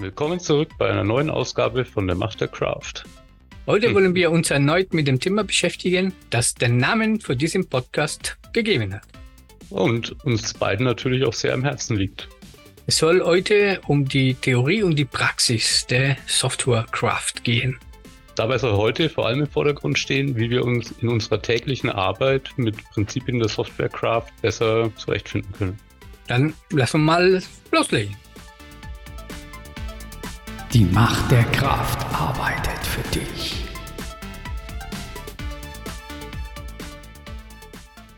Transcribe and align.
Willkommen 0.00 0.38
zurück 0.38 0.68
bei 0.78 0.88
einer 0.88 1.02
neuen 1.02 1.28
Ausgabe 1.28 1.84
von 1.84 2.06
der 2.06 2.14
Macht 2.14 2.40
der 2.40 2.46
Craft. 2.46 3.02
Heute 3.66 3.92
wollen 3.96 4.14
wir 4.14 4.30
uns 4.30 4.48
erneut 4.48 4.94
mit 4.94 5.08
dem 5.08 5.18
Thema 5.18 5.42
beschäftigen, 5.42 6.12
das 6.30 6.54
den 6.54 6.76
Namen 6.76 7.20
für 7.20 7.34
diesen 7.34 7.68
Podcast 7.68 8.38
gegeben 8.52 8.94
hat. 8.94 9.02
Und 9.70 10.14
uns 10.24 10.54
beiden 10.54 10.86
natürlich 10.86 11.24
auch 11.24 11.32
sehr 11.32 11.52
am 11.52 11.64
Herzen 11.64 11.96
liegt. 11.96 12.28
Es 12.86 12.98
soll 12.98 13.22
heute 13.24 13.80
um 13.88 14.08
die 14.08 14.34
Theorie 14.34 14.84
und 14.84 14.94
die 14.94 15.04
Praxis 15.04 15.84
der 15.88 16.16
Softwarecraft 16.28 17.42
gehen. 17.42 17.76
Dabei 18.36 18.56
soll 18.58 18.74
heute 18.74 19.10
vor 19.10 19.26
allem 19.26 19.40
im 19.40 19.48
Vordergrund 19.48 19.98
stehen, 19.98 20.36
wie 20.36 20.48
wir 20.48 20.64
uns 20.64 20.92
in 21.02 21.08
unserer 21.08 21.42
täglichen 21.42 21.90
Arbeit 21.90 22.52
mit 22.56 22.76
Prinzipien 22.90 23.40
der 23.40 23.48
Softwarecraft 23.48 24.28
besser 24.42 24.92
zurechtfinden 24.94 25.52
können. 25.58 25.78
Dann 26.28 26.54
lassen 26.70 27.00
wir 27.00 27.04
mal 27.04 27.42
loslegen. 27.72 28.14
Die 30.74 30.84
Macht 30.84 31.30
der 31.30 31.44
Kraft 31.44 32.04
arbeitet 32.14 32.84
für 32.84 33.18
dich. 33.18 33.64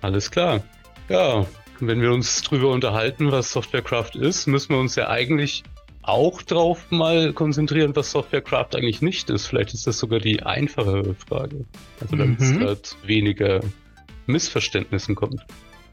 Alles 0.01 0.29
klar. 0.33 0.61
Ja, 1.09 1.47
wenn 1.79 2.03
wir 2.03 2.13
uns 2.13 2.43
drüber 2.43 2.71
unterhalten, 2.71 3.31
was 3.31 3.53
Softwarecraft 3.53 4.17
ist, 4.17 4.49
müssen 4.49 4.71
wir 4.71 4.81
uns 4.81 4.97
ja 4.97 5.09
eigentlich 5.09 5.63
auch 6.03 6.43
drauf 6.43 6.91
mal 6.91 7.33
konzentrieren, 7.33 7.95
was 7.95 8.11
Softwarecraft 8.11 8.75
eigentlich 8.75 9.01
nicht 9.01 9.31
ist. 9.31 9.47
Vielleicht 9.47 9.73
ist 9.73 9.87
das 9.87 10.01
sogar 10.01 10.19
die 10.19 10.43
einfachere 10.43 11.15
Frage. 11.15 11.67
Also 12.01 12.17
damit 12.17 12.41
mhm. 12.41 12.63
es 12.63 12.67
halt 12.67 12.97
weniger 13.05 13.61
Missverständnissen 14.27 15.15
kommt. 15.15 15.47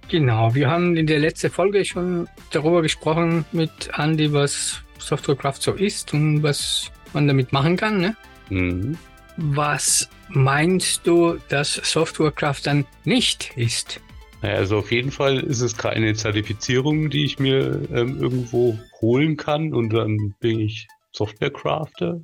Genau, 0.09 0.55
wir 0.55 0.71
haben 0.71 0.95
in 0.97 1.05
der 1.05 1.19
letzten 1.19 1.51
Folge 1.51 1.85
schon 1.85 2.27
darüber 2.49 2.81
gesprochen 2.81 3.45
mit 3.51 3.91
Andy, 3.95 4.33
was 4.33 4.81
Softwarecraft 4.99 5.59
so 5.59 5.73
ist 5.73 6.13
und 6.13 6.43
was 6.43 6.91
man 7.13 7.27
damit 7.27 7.51
machen 7.53 7.77
kann. 7.77 7.99
Ne? 7.99 8.15
Mhm. 8.49 8.97
Was 9.37 10.09
meinst 10.29 11.05
du, 11.05 11.37
dass 11.49 11.75
Softwarecraft 11.75 12.61
dann 12.63 12.85
nicht 13.03 13.51
ist? 13.55 14.01
Also 14.41 14.77
auf 14.77 14.91
jeden 14.91 15.11
Fall 15.11 15.39
ist 15.39 15.61
es 15.61 15.75
keine 15.77 16.13
Zertifizierung, 16.13 17.09
die 17.09 17.25
ich 17.25 17.39
mir 17.39 17.81
ähm, 17.91 18.21
irgendwo 18.21 18.77
holen 19.01 19.35
kann 19.35 19.73
und 19.73 19.93
dann 19.93 20.35
bin 20.39 20.59
ich 20.59 20.87
Softwarecrafter. 21.11 22.21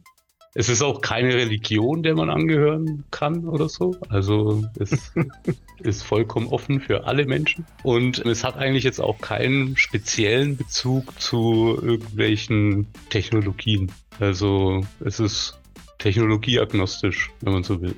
Es 0.55 0.69
ist 0.69 0.83
auch 0.83 1.01
keine 1.01 1.33
Religion, 1.33 2.03
der 2.03 2.15
man 2.15 2.29
angehören 2.29 3.05
kann 3.09 3.47
oder 3.47 3.69
so. 3.69 3.95
Also 4.09 4.63
es 4.77 5.11
ist 5.79 6.03
vollkommen 6.03 6.47
offen 6.47 6.79
für 6.79 7.05
alle 7.05 7.25
Menschen. 7.25 7.65
Und 7.81 8.19
es 8.19 8.43
hat 8.43 8.57
eigentlich 8.57 8.83
jetzt 8.83 8.99
auch 8.99 9.19
keinen 9.19 9.75
speziellen 9.77 10.55
Bezug 10.55 11.19
zu 11.19 11.79
irgendwelchen 11.81 12.87
Technologien. 13.09 13.91
Also 14.19 14.85
es 15.03 15.19
ist 15.19 15.59
technologieagnostisch, 15.97 17.31
wenn 17.41 17.53
man 17.53 17.63
so 17.63 17.81
will. 17.81 17.95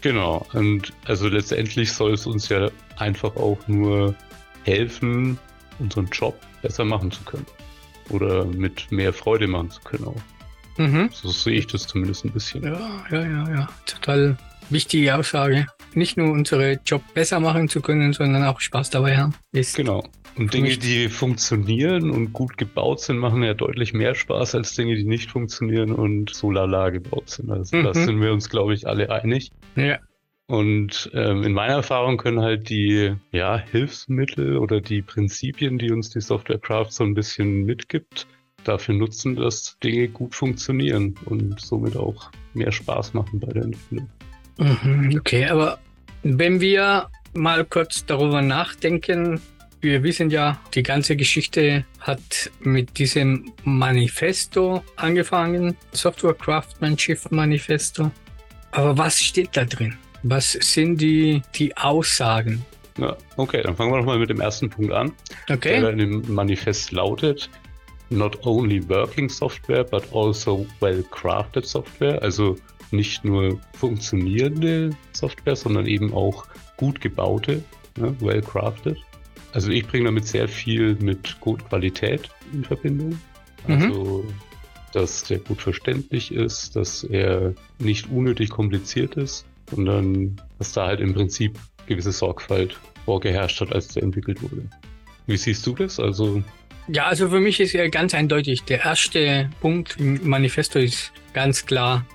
Genau. 0.00 0.46
Und 0.52 0.92
also 1.06 1.26
letztendlich 1.26 1.92
soll 1.92 2.12
es 2.12 2.24
uns 2.24 2.48
ja 2.50 2.70
einfach 2.96 3.34
auch 3.34 3.58
nur 3.66 4.14
helfen, 4.62 5.38
unseren 5.80 6.06
Job 6.06 6.38
besser 6.62 6.84
machen 6.84 7.10
zu 7.10 7.24
können. 7.24 7.46
Oder 8.10 8.44
mit 8.44 8.92
mehr 8.92 9.12
Freude 9.12 9.48
machen 9.48 9.70
zu 9.70 9.80
können 9.80 10.04
auch. 10.04 10.37
Mhm. 10.78 11.10
So 11.12 11.30
sehe 11.30 11.58
ich 11.58 11.66
das 11.66 11.86
zumindest 11.86 12.24
ein 12.24 12.30
bisschen. 12.30 12.62
Ja, 12.62 13.04
ja, 13.10 13.22
ja, 13.22 13.50
ja. 13.50 13.68
Total 13.86 14.36
wichtige 14.70 15.16
Aussage. 15.16 15.66
Nicht 15.94 16.16
nur 16.16 16.30
unsere 16.30 16.80
Job 16.84 17.02
besser 17.14 17.40
machen 17.40 17.68
zu 17.68 17.80
können, 17.80 18.12
sondern 18.12 18.44
auch 18.44 18.60
Spaß 18.60 18.90
dabei 18.90 19.16
haben. 19.16 19.34
Ist 19.52 19.76
genau. 19.76 20.04
Und 20.36 20.54
Dinge, 20.54 20.76
die 20.76 21.08
funktionieren 21.08 22.10
und 22.10 22.32
gut 22.32 22.56
gebaut 22.56 23.00
sind, 23.00 23.18
machen 23.18 23.42
ja 23.42 23.54
deutlich 23.54 23.92
mehr 23.92 24.14
Spaß 24.14 24.54
als 24.54 24.74
Dinge, 24.74 24.94
die 24.94 25.04
nicht 25.04 25.32
funktionieren 25.32 25.90
und 25.90 26.32
so 26.32 26.52
lala 26.52 26.90
gebaut 26.90 27.28
sind. 27.28 27.50
Also 27.50 27.76
mhm. 27.76 27.84
das 27.84 27.96
sind 27.96 28.20
wir 28.20 28.32
uns, 28.32 28.48
glaube 28.48 28.74
ich, 28.74 28.86
alle 28.86 29.10
einig. 29.10 29.50
Ja. 29.74 29.98
Und 30.46 31.10
ähm, 31.12 31.42
in 31.42 31.52
meiner 31.52 31.74
Erfahrung 31.74 32.16
können 32.16 32.40
halt 32.40 32.70
die 32.70 33.14
ja, 33.32 33.58
Hilfsmittel 33.58 34.56
oder 34.56 34.80
die 34.80 35.02
Prinzipien, 35.02 35.76
die 35.76 35.90
uns 35.90 36.08
die 36.10 36.20
Software 36.20 36.58
Craft 36.58 36.90
so 36.90 37.04
ein 37.04 37.14
bisschen 37.14 37.64
mitgibt, 37.64 38.26
dafür 38.68 38.94
nutzen, 38.94 39.36
dass 39.36 39.76
Dinge 39.82 40.08
gut 40.08 40.34
funktionieren 40.34 41.14
und 41.24 41.60
somit 41.60 41.96
auch 41.96 42.30
mehr 42.54 42.72
Spaß 42.72 43.14
machen 43.14 43.40
bei 43.40 43.52
der 43.52 43.64
Entwicklung. 43.64 44.08
Mhm, 44.58 45.16
okay, 45.18 45.46
aber 45.46 45.78
wenn 46.22 46.60
wir 46.60 47.08
mal 47.34 47.64
kurz 47.64 48.04
darüber 48.04 48.42
nachdenken, 48.42 49.40
wir 49.80 50.02
wissen 50.02 50.30
ja, 50.30 50.58
die 50.74 50.82
ganze 50.82 51.14
Geschichte 51.16 51.84
hat 52.00 52.50
mit 52.60 52.98
diesem 52.98 53.52
Manifesto 53.64 54.82
angefangen, 54.96 55.76
Software 55.92 56.34
Craftsmanship 56.34 57.30
Manifesto. 57.30 58.10
Aber 58.72 58.98
was 58.98 59.20
steht 59.20 59.50
da 59.56 59.64
drin? 59.64 59.96
Was 60.24 60.52
sind 60.52 61.00
die, 61.00 61.42
die 61.54 61.76
Aussagen? 61.76 62.64
Ja, 62.98 63.16
okay, 63.36 63.62
dann 63.62 63.76
fangen 63.76 63.92
wir 63.92 63.98
doch 63.98 64.06
mal 64.06 64.18
mit 64.18 64.30
dem 64.30 64.40
ersten 64.40 64.68
Punkt 64.68 64.92
an. 64.92 65.12
Okay. 65.48 65.80
Der 65.80 65.90
in 65.90 65.98
dem 65.98 66.34
Manifest 66.34 66.90
lautet, 66.90 67.48
not 68.10 68.46
only 68.46 68.86
working 68.88 69.28
software, 69.28 69.84
but 69.84 70.04
also 70.14 70.66
well-crafted 70.80 71.64
software. 71.64 72.22
Also 72.22 72.56
nicht 72.90 73.24
nur 73.24 73.60
funktionierende 73.74 74.90
Software, 75.12 75.56
sondern 75.56 75.86
eben 75.86 76.12
auch 76.14 76.46
gut 76.76 77.00
gebaute, 77.00 77.62
ne, 77.96 78.14
well-crafted. 78.20 78.96
Also 79.52 79.70
ich 79.70 79.86
bringe 79.86 80.06
damit 80.06 80.26
sehr 80.26 80.48
viel 80.48 80.94
mit 80.96 81.40
Codequalität 81.40 82.28
in 82.52 82.64
Verbindung. 82.64 83.18
Mhm. 83.66 83.74
Also, 83.74 84.24
mhm. 84.26 84.34
dass 84.92 85.24
der 85.24 85.38
gut 85.38 85.60
verständlich 85.60 86.32
ist, 86.32 86.76
dass 86.76 87.04
er 87.04 87.54
nicht 87.78 88.10
unnötig 88.10 88.50
kompliziert 88.50 89.16
ist, 89.16 89.46
sondern 89.70 90.40
dass 90.58 90.72
da 90.72 90.86
halt 90.86 91.00
im 91.00 91.14
Prinzip 91.14 91.58
gewisse 91.86 92.12
Sorgfalt 92.12 92.78
vorgeherrscht 93.04 93.60
hat, 93.60 93.72
als 93.72 93.88
der 93.88 94.02
entwickelt 94.02 94.42
wurde. 94.42 94.68
Wie 95.26 95.36
siehst 95.36 95.66
du 95.66 95.74
das? 95.74 96.00
Also 96.00 96.42
ja, 96.88 97.06
also 97.06 97.28
für 97.28 97.40
mich 97.40 97.60
ist 97.60 97.72
ja 97.72 97.86
ganz 97.88 98.14
eindeutig, 98.14 98.62
der 98.64 98.84
erste 98.84 99.50
Punkt 99.60 99.96
im 99.98 100.26
Manifesto 100.28 100.78
ist 100.78 101.12
ganz 101.32 101.66
klar, 101.66 102.06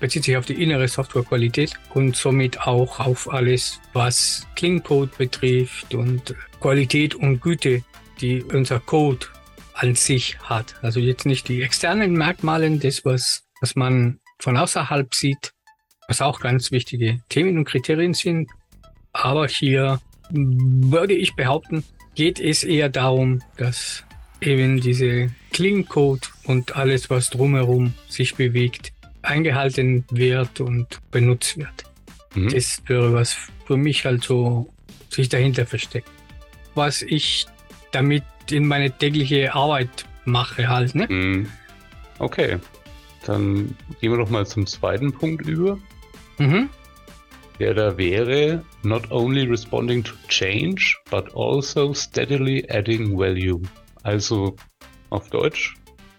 bezieht 0.00 0.24
sich 0.24 0.36
auf 0.36 0.46
die 0.46 0.62
innere 0.62 0.86
Softwarequalität 0.86 1.72
und 1.94 2.14
somit 2.14 2.60
auch 2.60 3.00
auf 3.00 3.32
alles, 3.32 3.80
was 3.92 4.46
Clean 4.54 4.82
Code 4.82 5.10
betrifft 5.16 5.94
und 5.94 6.34
Qualität 6.60 7.14
und 7.14 7.40
Güte, 7.40 7.82
die 8.20 8.42
unser 8.42 8.80
Code 8.80 9.26
an 9.74 9.94
sich 9.94 10.38
hat. 10.40 10.74
Also 10.82 11.00
jetzt 11.00 11.26
nicht 11.26 11.48
die 11.48 11.62
externen 11.62 12.12
Merkmale, 12.12 12.70
das, 12.78 13.04
was, 13.04 13.44
was 13.60 13.76
man 13.76 14.20
von 14.38 14.56
außerhalb 14.56 15.14
sieht, 15.14 15.52
was 16.06 16.20
auch 16.20 16.40
ganz 16.40 16.70
wichtige 16.70 17.20
Themen 17.28 17.58
und 17.58 17.64
Kriterien 17.64 18.14
sind. 18.14 18.50
Aber 19.12 19.48
hier 19.48 20.00
würde 20.30 21.14
ich 21.14 21.34
behaupten, 21.34 21.84
geht 22.14 22.40
es 22.40 22.64
eher 22.64 22.88
darum, 22.88 23.40
dass 23.56 24.04
eben 24.40 24.80
diese 24.80 25.30
Clean 25.52 25.86
Code 25.86 26.26
und 26.44 26.76
alles, 26.76 27.10
was 27.10 27.30
drumherum 27.30 27.94
sich 28.08 28.34
bewegt, 28.34 28.92
eingehalten 29.22 30.04
wird 30.10 30.60
und 30.60 31.00
benutzt 31.10 31.58
wird. 31.58 31.84
Mhm. 32.34 32.50
Das 32.50 32.82
wäre 32.86 33.12
was 33.12 33.36
für 33.66 33.76
mich 33.76 34.04
halt 34.04 34.24
so 34.24 34.68
sich 35.10 35.28
dahinter 35.28 35.66
versteckt. 35.66 36.08
Was 36.74 37.02
ich 37.02 37.46
damit 37.92 38.24
in 38.50 38.66
meine 38.66 38.90
tägliche 38.90 39.54
Arbeit 39.54 40.06
mache 40.24 40.68
halt, 40.68 40.94
ne? 40.94 41.06
Mhm. 41.08 41.48
Okay. 42.18 42.58
Dann 43.24 43.74
gehen 44.00 44.12
wir 44.12 44.18
doch 44.18 44.30
mal 44.30 44.46
zum 44.46 44.66
zweiten 44.66 45.12
Punkt 45.12 45.46
über. 45.46 45.78
Mhm. 46.38 46.68
Der 47.58 47.74
da 47.74 47.98
wäre 47.98 48.62
not 48.84 49.10
only 49.10 49.42
responding 49.42 50.04
to 50.04 50.14
change, 50.28 50.96
but 51.10 51.34
also 51.34 51.92
steadily 51.92 52.64
adding 52.70 53.18
value. 53.18 53.60
Also 54.02 54.56
auf 55.10 55.30
Deutsch 55.30 55.74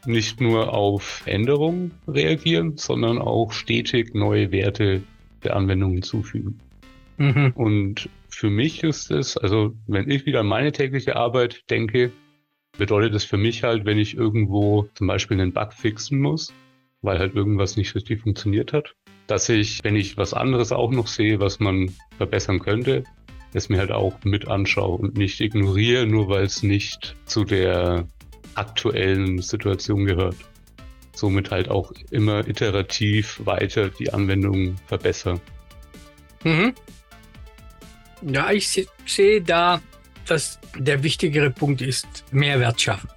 nicht 0.06 0.40
nur 0.42 0.74
auf 0.74 1.24
Änderungen 1.26 1.92
reagieren, 2.08 2.78
sondern 2.78 3.20
auch 3.20 3.52
stetig 3.52 4.14
neue 4.14 4.52
Werte 4.52 5.04
der 5.44 5.56
Anwendung 5.56 5.94
hinzufügen. 5.94 6.60
Mhm. 7.18 7.52
Und 7.56 8.10
für 8.30 8.50
mich 8.50 8.84
ist 8.84 9.12
es, 9.12 9.38
also 9.38 9.76
wenn 9.88 10.10
ich 10.10 10.26
wieder 10.26 10.40
an 10.40 10.48
meine 10.48 10.72
tägliche 10.72 11.16
Arbeit 11.16 11.70
denke, 11.70 12.12
bedeutet 12.78 13.14
es 13.14 13.26
für 13.26 13.38
mich 13.38 13.64
halt, 13.64 13.86
wenn 13.86 13.98
ich 13.98 14.16
irgendwo 14.16 14.88
zum 14.94 15.08
Beispiel 15.08 15.40
einen 15.40 15.52
Bug 15.52 15.74
fixen 15.74 16.20
muss, 16.20 16.54
weil 17.02 17.20
halt 17.20 17.36
irgendwas 17.36 17.76
nicht 17.76 17.94
richtig 17.96 18.22
funktioniert 18.22 18.72
hat, 18.72 18.96
dass 19.28 19.50
ich, 19.50 19.84
wenn 19.84 19.96
ich 19.96 20.18
was 20.18 20.34
anderes 20.34 20.72
auch 20.72 20.92
noch 20.92 21.08
sehe, 21.08 21.40
was 21.40 21.60
man 21.60 21.92
verbessern 22.18 22.60
könnte, 22.60 23.04
es 23.54 23.70
mir 23.70 23.80
halt 23.80 23.92
auch 23.92 24.14
mit 24.24 24.48
anschaue 24.48 24.98
und 24.98 25.18
nicht 25.18 25.40
ignoriere, 25.40 26.06
nur 26.06 26.30
weil 26.30 26.44
es 26.44 26.64
nicht 26.64 27.16
zu 27.26 27.44
der 27.44 28.08
aktuellen 28.56 29.42
Situation 29.42 30.06
gehört. 30.06 30.36
Somit 31.14 31.52
halt 31.52 31.70
auch 31.70 31.92
immer 32.12 32.48
iterativ 32.48 33.42
weiter 33.44 33.90
die 33.90 34.14
Anwendung 34.14 34.78
verbessern. 34.88 35.42
Mhm. 36.44 36.74
Ja, 38.22 38.52
ich 38.52 38.88
sehe 39.06 39.42
da, 39.42 39.82
dass 40.26 40.60
der 40.78 41.04
wichtigere 41.04 41.50
Punkt 41.50 41.82
ist 41.82 42.08
Mehrwert 42.32 42.80
schaffen. 42.80 43.10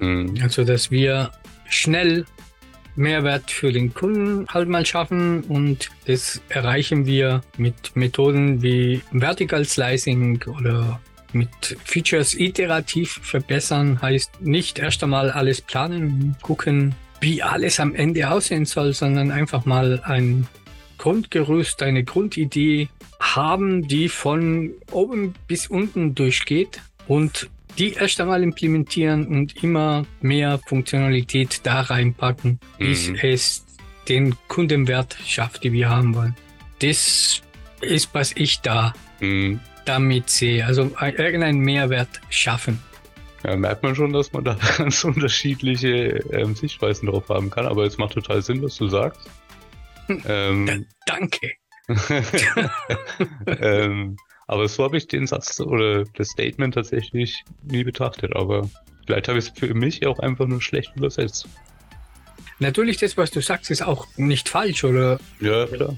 Mhm. 0.00 0.34
Also, 0.42 0.64
dass 0.64 0.90
wir 0.90 1.30
schnell 1.68 2.24
Mehrwert 2.96 3.50
für 3.50 3.72
den 3.72 3.94
Kunden 3.94 4.46
halt 4.48 4.68
mal 4.68 4.84
schaffen 4.84 5.42
und 5.44 5.90
das 6.06 6.42
erreichen 6.48 7.06
wir 7.06 7.42
mit 7.56 7.96
Methoden 7.96 8.62
wie 8.62 9.00
Vertical 9.12 9.64
Slicing 9.64 10.42
oder 10.58 11.00
mit 11.32 11.76
Features 11.84 12.34
iterativ 12.34 13.20
verbessern. 13.22 14.00
Heißt 14.00 14.42
nicht 14.42 14.78
erst 14.78 15.02
einmal 15.02 15.30
alles 15.30 15.60
planen, 15.60 16.36
gucken, 16.42 16.94
wie 17.20 17.42
alles 17.42 17.80
am 17.80 17.94
Ende 17.94 18.30
aussehen 18.30 18.64
soll, 18.64 18.92
sondern 18.92 19.30
einfach 19.30 19.64
mal 19.64 20.02
ein 20.04 20.46
Grundgerüst, 20.98 21.82
eine 21.82 22.04
Grundidee 22.04 22.88
haben, 23.18 23.88
die 23.88 24.08
von 24.08 24.72
oben 24.90 25.34
bis 25.46 25.68
unten 25.68 26.14
durchgeht 26.14 26.80
und 27.06 27.48
die 27.78 27.94
erst 27.94 28.20
einmal 28.20 28.42
implementieren 28.42 29.26
und 29.26 29.62
immer 29.62 30.04
mehr 30.20 30.58
Funktionalität 30.66 31.60
da 31.64 31.80
reinpacken, 31.80 32.60
bis 32.78 33.08
mhm. 33.08 33.18
es 33.22 33.64
den 34.08 34.34
Kundenwert 34.48 35.16
schafft, 35.24 35.64
die 35.64 35.72
wir 35.72 35.88
haben 35.88 36.14
wollen. 36.14 36.36
Das 36.80 37.42
ist, 37.80 38.14
was 38.14 38.32
ich 38.36 38.60
da 38.60 38.92
mhm. 39.20 39.60
damit 39.84 40.30
sehe. 40.30 40.66
Also 40.66 40.90
irgendeinen 41.00 41.60
Mehrwert 41.60 42.20
schaffen. 42.28 42.80
Ja, 43.44 43.56
merkt 43.56 43.82
man 43.82 43.94
schon, 43.94 44.12
dass 44.12 44.32
man 44.32 44.44
da 44.44 44.56
ganz 44.78 45.02
unterschiedliche 45.04 46.18
ähm, 46.30 46.54
Sichtweisen 46.54 47.08
drauf 47.08 47.28
haben 47.28 47.50
kann, 47.50 47.66
aber 47.66 47.84
es 47.84 47.98
macht 47.98 48.14
total 48.14 48.42
Sinn, 48.42 48.62
was 48.62 48.76
du 48.76 48.88
sagst. 48.88 49.20
Hm. 50.06 50.22
Ähm, 50.26 50.86
danke. 51.06 51.52
ähm, 53.46 54.16
aber 54.52 54.68
so 54.68 54.84
habe 54.84 54.98
ich 54.98 55.08
den 55.08 55.26
Satz 55.26 55.60
oder 55.60 56.04
das 56.16 56.28
Statement 56.28 56.74
tatsächlich 56.74 57.42
nie 57.62 57.84
betrachtet. 57.84 58.36
Aber 58.36 58.68
vielleicht 59.06 59.28
habe 59.28 59.38
ich 59.38 59.46
es 59.46 59.58
für 59.58 59.72
mich 59.74 60.06
auch 60.06 60.18
einfach 60.18 60.46
nur 60.46 60.60
schlecht 60.60 60.92
übersetzt. 60.94 61.48
Natürlich, 62.58 62.98
das, 62.98 63.16
was 63.16 63.30
du 63.30 63.40
sagst, 63.40 63.70
ist 63.70 63.82
auch 63.82 64.06
nicht 64.16 64.48
falsch, 64.48 64.84
oder? 64.84 65.18
Ja, 65.40 65.66
klar. 65.66 65.96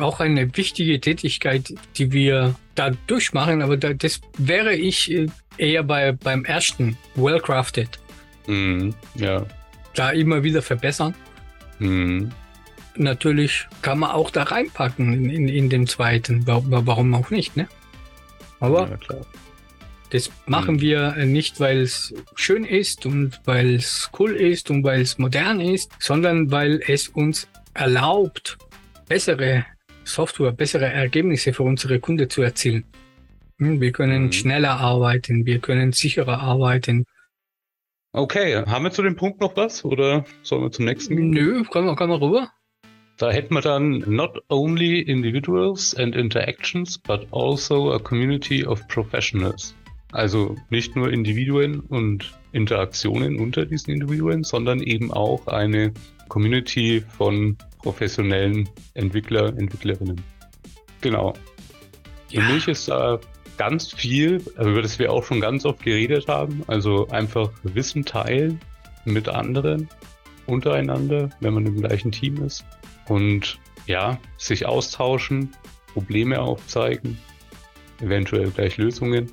Auch 0.00 0.20
eine 0.20 0.54
wichtige 0.56 1.00
Tätigkeit, 1.00 1.74
die 1.96 2.12
wir 2.12 2.54
da 2.74 2.90
durchmachen, 3.06 3.62
aber 3.62 3.76
da, 3.76 3.94
das 3.94 4.20
wäre 4.38 4.74
ich 4.74 5.10
äh, 5.10 5.26
eher 5.56 5.82
bei, 5.82 6.12
beim 6.12 6.44
ersten, 6.44 6.96
well-crafted. 7.16 7.98
Mhm, 8.46 8.94
ja. 9.16 9.46
Da 9.94 10.10
immer 10.10 10.42
wieder 10.42 10.62
verbessern. 10.62 11.14
Mhm 11.78 12.30
natürlich 12.96 13.66
kann 13.82 13.98
man 13.98 14.10
auch 14.10 14.30
da 14.30 14.44
reinpacken 14.44 15.12
in, 15.12 15.30
in, 15.30 15.48
in 15.48 15.70
den 15.70 15.86
zweiten. 15.86 16.46
Warum 16.46 17.14
auch 17.14 17.30
nicht, 17.30 17.56
ne? 17.56 17.68
Aber 18.60 18.88
ja, 18.88 19.16
das 20.10 20.30
machen 20.46 20.76
mhm. 20.76 20.80
wir 20.80 21.12
nicht, 21.26 21.58
weil 21.60 21.80
es 21.80 22.14
schön 22.36 22.64
ist 22.64 23.04
und 23.04 23.40
weil 23.44 23.74
es 23.74 24.10
cool 24.18 24.32
ist 24.32 24.70
und 24.70 24.84
weil 24.84 25.00
es 25.00 25.18
modern 25.18 25.60
ist, 25.60 25.90
sondern 25.98 26.50
weil 26.50 26.80
es 26.86 27.08
uns 27.08 27.48
erlaubt, 27.74 28.56
bessere 29.08 29.66
Software, 30.04 30.52
bessere 30.52 30.86
Ergebnisse 30.86 31.52
für 31.52 31.64
unsere 31.64 31.98
Kunden 31.98 32.30
zu 32.30 32.42
erzielen. 32.42 32.84
Hm, 33.58 33.80
wir 33.80 33.92
können 33.92 34.26
mhm. 34.26 34.32
schneller 34.32 34.78
arbeiten, 34.78 35.46
wir 35.46 35.58
können 35.58 35.92
sicherer 35.92 36.40
arbeiten. 36.40 37.06
Okay, 38.12 38.62
haben 38.66 38.84
wir 38.84 38.92
zu 38.92 39.02
dem 39.02 39.16
Punkt 39.16 39.40
noch 39.40 39.56
was 39.56 39.84
oder 39.84 40.24
sollen 40.44 40.62
wir 40.62 40.70
zum 40.70 40.84
nächsten? 40.84 41.30
Nö, 41.30 41.64
können 41.64 41.86
wir, 41.86 41.96
können 41.96 42.12
wir 42.12 42.20
rüber. 42.20 42.52
Da 43.16 43.30
hätten 43.30 43.54
wir 43.54 43.60
dann 43.60 44.02
not 44.08 44.42
only 44.48 45.00
individuals 45.00 45.94
and 45.94 46.16
interactions, 46.16 46.98
but 46.98 47.28
also 47.32 47.92
a 47.92 47.98
community 48.00 48.66
of 48.66 48.86
professionals. 48.88 49.76
Also 50.10 50.56
nicht 50.70 50.96
nur 50.96 51.12
Individuen 51.12 51.80
und 51.80 52.36
Interaktionen 52.52 53.36
unter 53.38 53.66
diesen 53.66 53.92
Individuen, 53.92 54.42
sondern 54.42 54.80
eben 54.80 55.12
auch 55.12 55.46
eine 55.46 55.92
Community 56.28 57.04
von 57.16 57.56
professionellen 57.82 58.68
Entwickler, 58.94 59.48
Entwicklerinnen. 59.56 60.20
Genau. 61.00 61.34
Für 62.30 62.36
ja. 62.36 62.48
mich 62.48 62.66
ist 62.66 62.88
da 62.88 63.20
ganz 63.58 63.92
viel, 63.92 64.42
über 64.58 64.82
das 64.82 64.98
wir 64.98 65.12
auch 65.12 65.22
schon 65.22 65.40
ganz 65.40 65.64
oft 65.64 65.84
geredet 65.84 66.26
haben, 66.26 66.64
also 66.66 67.06
einfach 67.08 67.52
Wissen 67.62 68.04
teilen 68.04 68.58
mit 69.04 69.28
anderen, 69.28 69.88
untereinander, 70.46 71.30
wenn 71.40 71.54
man 71.54 71.66
im 71.66 71.80
gleichen 71.80 72.10
Team 72.10 72.42
ist 72.42 72.64
und 73.08 73.58
ja, 73.86 74.18
sich 74.38 74.66
austauschen, 74.66 75.54
Probleme 75.92 76.40
aufzeigen, 76.40 77.18
eventuell 78.00 78.50
gleich 78.50 78.76
Lösungen. 78.76 79.32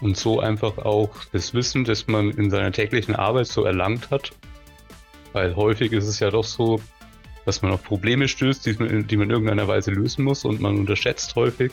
Und 0.00 0.16
so 0.16 0.40
einfach 0.40 0.78
auch 0.78 1.10
das 1.32 1.54
Wissen, 1.54 1.84
das 1.84 2.08
man 2.08 2.30
in 2.32 2.50
seiner 2.50 2.72
täglichen 2.72 3.14
Arbeit 3.14 3.46
so 3.46 3.64
erlangt 3.64 4.10
hat, 4.10 4.32
weil 5.32 5.54
häufig 5.54 5.92
ist 5.92 6.06
es 6.06 6.18
ja 6.18 6.30
doch 6.30 6.44
so, 6.44 6.80
dass 7.44 7.62
man 7.62 7.72
auf 7.72 7.82
Probleme 7.82 8.28
stößt, 8.28 8.66
die 8.66 8.74
man, 8.74 9.06
die 9.06 9.16
man 9.16 9.28
in 9.28 9.30
irgendeiner 9.30 9.68
Weise 9.68 9.90
lösen 9.90 10.24
muss. 10.24 10.44
Und 10.44 10.60
man 10.60 10.76
unterschätzt 10.76 11.34
häufig, 11.36 11.72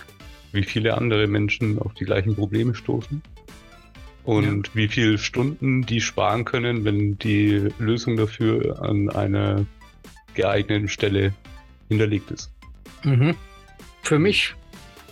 wie 0.51 0.63
viele 0.63 0.97
andere 0.97 1.27
Menschen 1.27 1.79
auf 1.79 1.93
die 1.93 2.05
gleichen 2.05 2.35
Probleme 2.35 2.73
stoßen. 2.75 3.21
Und 4.23 4.67
ja. 4.67 4.75
wie 4.75 4.87
viele 4.87 5.17
Stunden 5.17 5.85
die 5.85 6.01
sparen 6.01 6.45
können, 6.45 6.85
wenn 6.85 7.17
die 7.17 7.69
Lösung 7.79 8.15
dafür 8.15 8.81
an 8.81 9.09
einer 9.09 9.65
geeigneten 10.41 10.87
Stelle 10.87 11.33
hinterlegt 11.89 12.31
ist. 12.31 12.51
Mhm. 13.03 13.35
Für 14.03 14.19
mich 14.19 14.55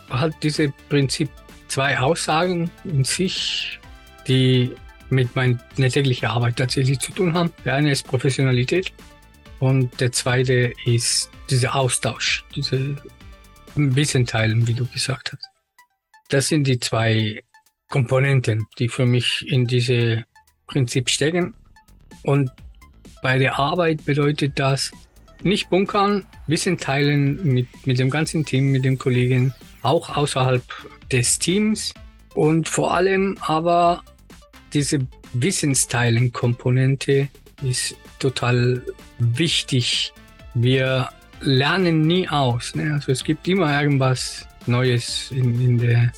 hat 0.10 0.34
dieses 0.44 0.72
Prinzip 0.90 1.30
zwei 1.68 2.00
Aussagen 2.00 2.72
in 2.84 3.04
sich, 3.04 3.80
die 4.28 4.72
mit 5.10 5.36
meiner 5.36 5.58
täglichen 5.90 6.28
Arbeit 6.28 6.58
tatsächlich 6.58 7.00
zu 7.00 7.12
tun 7.12 7.34
haben. 7.34 7.52
Der 7.66 7.76
eine 7.76 7.92
ist 7.92 8.08
Professionalität 8.08 8.92
und 9.60 10.00
der 10.00 10.12
zweite 10.12 10.74
ist 10.86 11.30
dieser 11.50 11.76
Austausch, 11.76 12.44
diese 12.56 12.96
Wissen 13.76 14.26
teilen, 14.26 14.68
wie 14.68 14.74
du 14.74 14.86
gesagt 14.88 15.34
hast. 15.34 15.50
Das 16.30 16.48
sind 16.48 16.68
die 16.68 16.80
zwei 16.80 17.44
Komponenten, 17.90 18.68
die 18.80 18.90
für 18.90 19.06
mich 19.06 19.46
in 19.48 19.66
diese 19.66 20.26
Prinzip 20.68 21.10
stecken. 21.10 21.54
Und 22.24 22.52
bei 23.22 23.38
der 23.38 23.58
Arbeit 23.58 24.04
bedeutet 24.06 24.60
das, 24.60 24.92
nicht 25.44 25.70
bunkern, 25.70 26.26
Wissen 26.48 26.78
teilen 26.78 27.44
mit, 27.44 27.68
mit 27.86 28.00
dem 28.00 28.10
ganzen 28.10 28.46
Team, 28.46 28.72
mit 28.72 28.86
den 28.86 28.98
Kollegen, 28.98 29.54
auch 29.82 30.16
außerhalb 30.16 30.64
des 31.12 31.40
Teams 31.40 31.94
und 32.34 32.70
vor 32.70 32.94
allem 32.94 33.38
aber 33.42 34.04
diese 34.74 35.00
Wissensteilen-Komponente 35.34 37.30
ist 37.64 37.96
total 38.20 38.84
wichtig. 39.20 40.14
Wir 40.54 41.10
lernen 41.42 42.06
nie 42.06 42.28
aus. 42.28 42.76
Ne? 42.76 42.94
Also 42.94 43.12
es 43.12 43.24
gibt 43.24 43.48
immer 43.48 43.82
irgendwas 43.82 44.48
Neues 44.66 45.32
in, 45.32 45.60
in, 45.62 45.78
der, 45.78 46.12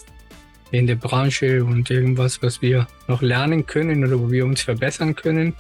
in 0.71 0.87
der 0.87 0.95
Branche 0.95 1.63
und 1.63 1.89
irgendwas, 1.89 2.41
was 2.41 2.61
wir 2.61 2.87
noch 3.07 3.21
lernen 3.21 3.65
können 3.65 4.03
oder 4.05 4.19
wo 4.19 4.31
wir 4.31 4.45
uns 4.45 4.61
verbessern 4.61 5.15
können. 5.15 5.53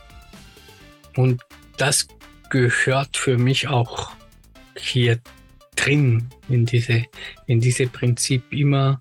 Und 1.15 1.41
das 1.77 2.07
gehört 2.49 3.17
für 3.17 3.37
mich 3.37 3.67
auch 3.67 4.11
hier 4.77 5.19
drin 5.75 6.29
in 6.47 6.65
diese, 6.65 7.05
in 7.45 7.59
diese 7.59 7.87
Prinzip 7.87 8.43
immer 8.51 8.99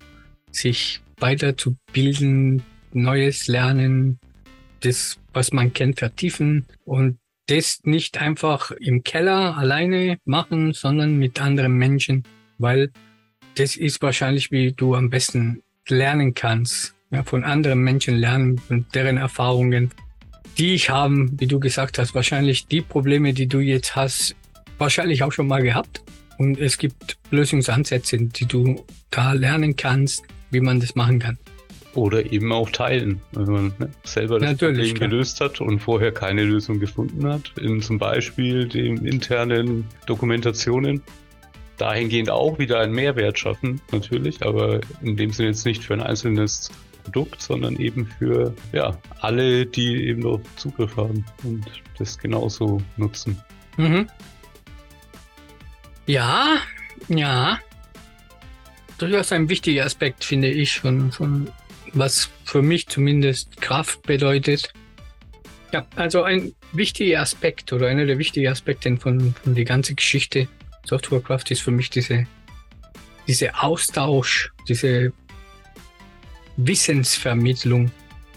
sich 0.51 1.01
weiterzubilden, 1.19 2.63
Neues 2.91 3.47
lernen, 3.47 4.19
das, 4.79 5.19
was 5.33 5.51
man 5.51 5.73
kennt, 5.73 5.99
vertiefen 5.99 6.65
und 6.85 7.19
das 7.47 7.81
nicht 7.83 8.19
einfach 8.19 8.71
im 8.71 9.03
Keller 9.03 9.57
alleine 9.57 10.17
machen, 10.25 10.73
sondern 10.73 11.17
mit 11.17 11.41
anderen 11.41 11.73
Menschen, 11.73 12.23
weil 12.57 12.91
das 13.55 13.75
ist 13.75 14.01
wahrscheinlich, 14.01 14.51
wie 14.51 14.71
du 14.71 14.95
am 14.95 15.09
besten 15.09 15.61
lernen 15.87 16.33
kannst. 16.33 16.95
Ja, 17.11 17.23
von 17.23 17.43
anderen 17.43 17.79
Menschen 17.79 18.17
lernen 18.17 18.61
und 18.69 18.93
deren 18.93 19.17
Erfahrungen 19.17 19.91
die 20.59 20.73
ich 20.73 20.89
haben, 20.89 21.39
wie 21.39 21.47
du 21.47 21.59
gesagt 21.59 21.97
hast, 21.97 22.13
wahrscheinlich 22.13 22.67
die 22.67 22.81
Probleme, 22.81 23.33
die 23.33 23.47
du 23.47 23.59
jetzt 23.59 23.95
hast, 23.95 24.35
wahrscheinlich 24.77 25.23
auch 25.23 25.31
schon 25.31 25.47
mal 25.47 25.63
gehabt. 25.63 26.01
Und 26.37 26.59
es 26.59 26.77
gibt 26.77 27.17
Lösungsansätze, 27.31 28.17
die 28.17 28.45
du 28.45 28.85
da 29.09 29.33
lernen 29.33 29.77
kannst, 29.77 30.23
wie 30.51 30.59
man 30.59 30.81
das 30.81 30.95
machen 30.95 31.19
kann. 31.19 31.37
Oder 31.95 32.31
eben 32.31 32.51
auch 32.51 32.69
teilen, 32.69 33.21
wenn 33.31 33.51
man 33.51 33.73
ne, 33.79 33.89
selber 34.03 34.39
das 34.39 34.51
Natürlich, 34.51 34.93
Problem 34.93 35.09
gelöst 35.09 35.41
hat 35.41 35.59
und 35.59 35.79
vorher 35.79 36.11
keine 36.11 36.43
Lösung 36.43 36.79
gefunden 36.79 37.25
hat, 37.25 37.53
in 37.59 37.81
zum 37.81 37.97
Beispiel 37.97 38.67
den 38.67 39.05
internen 39.05 39.85
Dokumentationen. 40.05 41.01
Dahingehend 41.77 42.29
auch 42.29 42.59
wieder 42.59 42.79
einen 42.81 42.93
Mehrwert 42.93 43.39
schaffen, 43.39 43.79
natürlich, 43.93 44.45
aber 44.45 44.81
in 45.01 45.15
dem 45.15 45.31
Sinne 45.31 45.49
jetzt 45.49 45.65
nicht 45.65 45.85
für 45.85 45.93
ein 45.93 46.01
einzelnes 46.01 46.69
Produkt, 47.11 47.41
sondern 47.41 47.75
eben 47.77 48.05
für 48.05 48.53
ja, 48.71 48.97
alle, 49.19 49.65
die 49.65 50.07
eben 50.07 50.21
darauf 50.21 50.41
Zugriff 50.55 50.95
haben 50.95 51.25
und 51.43 51.65
das 51.97 52.17
genauso 52.17 52.81
nutzen. 52.97 53.41
Mhm. 53.77 54.07
Ja, 56.05 56.57
ja. 57.07 57.59
Durchaus 58.97 59.31
ein 59.31 59.49
wichtiger 59.49 59.85
Aspekt, 59.85 60.23
finde 60.23 60.49
ich, 60.49 60.79
von, 60.79 61.11
von 61.11 61.49
was 61.93 62.29
für 62.43 62.61
mich 62.61 62.87
zumindest 62.87 63.59
Kraft 63.61 64.03
bedeutet. 64.03 64.73
Ja, 65.71 65.85
also 65.95 66.23
ein 66.23 66.53
wichtiger 66.73 67.21
Aspekt 67.21 67.71
oder 67.73 67.87
einer 67.87 68.05
der 68.05 68.17
wichtigen 68.17 68.47
Aspekte 68.47 68.95
von, 68.97 69.33
von 69.43 69.55
der 69.55 69.65
ganzen 69.65 69.95
Geschichte 69.95 70.47
Softwarecraft 70.85 71.45
ist 71.49 71.61
für 71.61 71.71
mich 71.71 71.89
diese, 71.89 72.25
diese 73.27 73.55
Austausch, 73.61 74.51
diese 74.67 75.13
Wissensvermittlung 76.67 77.91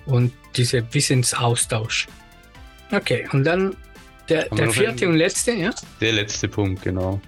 und 0.07 0.33
dieser 0.57 0.83
Wissensaustausch. 0.93 2.09
Okay, 2.91 3.27
und 3.33 3.45
dann 3.45 3.77
der, 4.29 4.49
der 4.51 4.71
vierte 4.71 5.09
und 5.09 5.17
letzte, 5.17 5.53
ja? 5.53 5.71
Der 6.01 6.13
letzte 6.13 6.49
Punkt, 6.49 6.83
genau. 6.83 7.21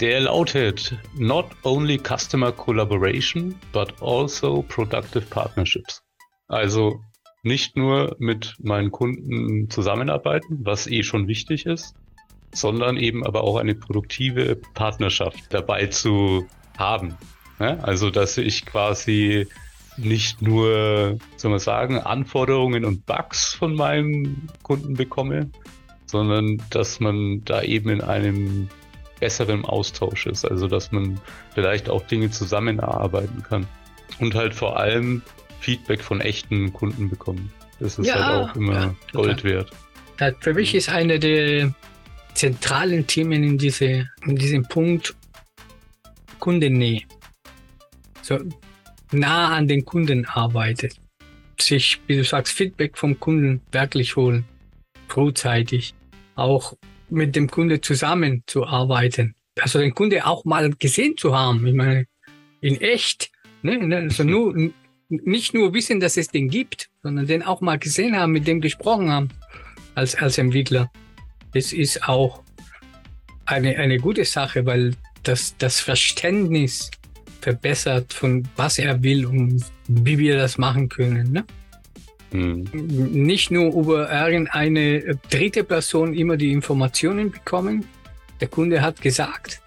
Der 0.00 0.20
lautet 0.20 0.96
Not 1.14 1.46
only 1.62 1.98
Customer 1.98 2.50
Collaboration, 2.50 3.54
but 3.72 3.94
also 4.02 4.62
Productive 4.62 5.24
Partnerships. 5.26 6.02
Also 6.48 7.00
nicht 7.42 7.76
nur 7.76 8.16
mit 8.18 8.54
meinen 8.60 8.90
Kunden 8.90 9.68
zusammenarbeiten, 9.70 10.60
was 10.62 10.86
eh 10.86 11.02
schon 11.02 11.28
wichtig 11.28 11.66
ist, 11.66 11.94
sondern 12.52 12.96
eben 12.96 13.24
aber 13.24 13.44
auch 13.44 13.56
eine 13.56 13.74
produktive 13.74 14.56
Partnerschaft 14.74 15.38
dabei 15.50 15.86
zu 15.86 16.46
haben. 16.78 17.16
Also, 17.58 18.10
dass 18.10 18.38
ich 18.38 18.66
quasi 18.66 19.46
nicht 20.04 20.42
nur, 20.42 21.18
soll 21.36 21.50
man 21.50 21.60
sagen, 21.60 21.98
Anforderungen 21.98 22.84
und 22.84 23.06
Bugs 23.06 23.54
von 23.54 23.74
meinem 23.74 24.48
Kunden 24.62 24.94
bekomme, 24.94 25.50
sondern 26.06 26.62
dass 26.70 27.00
man 27.00 27.44
da 27.44 27.62
eben 27.62 27.90
in 27.90 28.00
einem 28.00 28.68
besseren 29.20 29.64
Austausch 29.64 30.26
ist. 30.26 30.44
Also, 30.44 30.68
dass 30.68 30.92
man 30.92 31.20
vielleicht 31.54 31.88
auch 31.88 32.06
Dinge 32.06 32.30
zusammenarbeiten 32.30 33.42
kann. 33.42 33.66
Und 34.18 34.34
halt 34.34 34.54
vor 34.54 34.78
allem 34.78 35.22
Feedback 35.60 36.02
von 36.02 36.20
echten 36.20 36.72
Kunden 36.72 37.08
bekommen. 37.08 37.52
Das 37.78 37.98
ist 37.98 38.06
ja, 38.06 38.14
halt 38.14 38.50
auch 38.50 38.56
immer 38.56 38.74
ja, 38.74 38.94
Gold 39.12 39.44
wert. 39.44 39.70
für 40.40 40.54
mich 40.54 40.74
ist 40.74 40.88
eine 40.88 41.18
der 41.18 41.72
zentralen 42.34 43.06
Themen 43.06 43.42
in, 43.42 43.58
diese, 43.58 44.08
in 44.26 44.36
diesem 44.36 44.64
Punkt 44.64 45.14
Kundennähe. 46.38 47.02
So 48.22 48.38
nah 49.12 49.54
an 49.54 49.68
den 49.68 49.84
Kunden 49.84 50.26
arbeitet. 50.26 50.96
Sich, 51.60 52.00
wie 52.06 52.16
du 52.16 52.24
sagst, 52.24 52.52
Feedback 52.52 52.98
vom 52.98 53.18
Kunden 53.20 53.60
wirklich 53.70 54.16
holen. 54.16 54.44
Frühzeitig. 55.08 55.94
Auch 56.34 56.74
mit 57.10 57.36
dem 57.36 57.50
Kunde 57.50 57.80
zusammenzuarbeiten. 57.80 59.34
Also 59.60 59.78
den 59.78 59.94
Kunde 59.94 60.26
auch 60.26 60.44
mal 60.44 60.70
gesehen 60.70 61.16
zu 61.16 61.36
haben. 61.36 61.66
Ich 61.66 61.74
meine, 61.74 62.06
in 62.60 62.80
echt. 62.80 63.30
Ne? 63.62 63.96
Also 63.96 64.24
nur, 64.24 64.54
nicht 65.08 65.52
nur 65.52 65.74
wissen, 65.74 66.00
dass 66.00 66.16
es 66.16 66.28
den 66.28 66.48
gibt, 66.48 66.88
sondern 67.02 67.26
den 67.26 67.42
auch 67.42 67.60
mal 67.60 67.78
gesehen 67.78 68.16
haben, 68.16 68.32
mit 68.32 68.46
dem 68.46 68.60
gesprochen 68.60 69.10
haben 69.10 69.28
als, 69.94 70.14
als 70.14 70.38
Entwickler. 70.38 70.90
Das 71.52 71.72
ist 71.72 72.08
auch 72.08 72.42
eine, 73.44 73.76
eine 73.76 73.98
gute 73.98 74.24
Sache, 74.24 74.64
weil 74.64 74.94
das, 75.22 75.56
das 75.58 75.80
Verständnis 75.80 76.90
verbessert 77.42 78.12
von 78.12 78.48
was 78.56 78.78
er 78.78 79.02
will 79.02 79.26
und 79.26 79.62
wie 79.88 80.18
wir 80.18 80.36
das 80.36 80.56
machen 80.58 80.88
können. 80.88 81.32
Ne? 81.32 81.44
Mhm. 82.32 82.64
Nicht 82.72 83.50
nur 83.50 83.74
über 83.74 84.10
irgendeine 84.10 85.18
dritte 85.28 85.64
Person 85.64 86.14
immer 86.14 86.36
die 86.36 86.52
Informationen 86.52 87.30
bekommen. 87.30 87.84
Der 88.40 88.48
Kunde 88.48 88.80
hat 88.80 89.00
gesagt, 89.02 89.60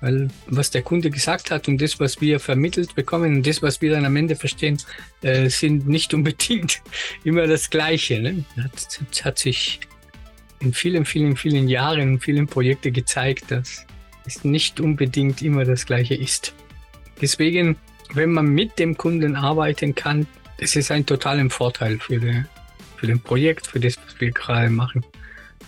weil 0.00 0.28
was 0.46 0.70
der 0.70 0.82
Kunde 0.82 1.10
gesagt 1.10 1.50
hat 1.50 1.68
und 1.68 1.80
das, 1.80 1.98
was 2.00 2.20
wir 2.20 2.38
vermittelt 2.38 2.94
bekommen 2.94 3.36
und 3.36 3.46
das, 3.46 3.62
was 3.62 3.80
wir 3.80 3.90
dann 3.92 4.04
am 4.04 4.16
Ende 4.16 4.36
verstehen, 4.36 4.78
äh, 5.22 5.48
sind 5.48 5.88
nicht 5.88 6.12
unbedingt 6.12 6.82
immer 7.24 7.46
das 7.46 7.70
Gleiche. 7.70 8.20
Ne? 8.20 8.44
Das, 8.56 9.00
das 9.10 9.24
hat 9.24 9.38
sich 9.38 9.80
in 10.60 10.72
vielen, 10.72 11.04
vielen, 11.04 11.36
vielen 11.36 11.68
Jahren 11.68 12.12
und 12.12 12.20
vielen 12.20 12.46
Projekten 12.46 12.92
gezeigt, 12.92 13.50
dass 13.50 13.86
es 14.26 14.44
nicht 14.44 14.80
unbedingt 14.80 15.42
immer 15.42 15.64
das 15.64 15.86
Gleiche 15.86 16.14
ist. 16.14 16.54
Deswegen, 17.22 17.76
wenn 18.14 18.32
man 18.32 18.46
mit 18.46 18.78
dem 18.78 18.96
Kunden 18.96 19.36
arbeiten 19.36 19.94
kann, 19.94 20.26
das 20.58 20.76
ist 20.76 20.90
ein 20.90 21.06
totaler 21.06 21.48
Vorteil 21.48 21.98
für, 21.98 22.18
die, 22.18 22.42
für 22.96 23.06
den 23.06 23.20
Projekt, 23.20 23.66
für 23.68 23.80
das, 23.80 23.96
was 24.04 24.20
wir 24.20 24.32
gerade 24.32 24.68
machen. 24.68 25.04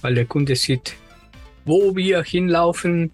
Weil 0.03 0.17
der 0.17 0.27
Kunde 0.27 0.57
sieht, 0.57 0.97
wo 1.65 1.97
wir 1.97 2.23
hinlaufen, 2.23 3.13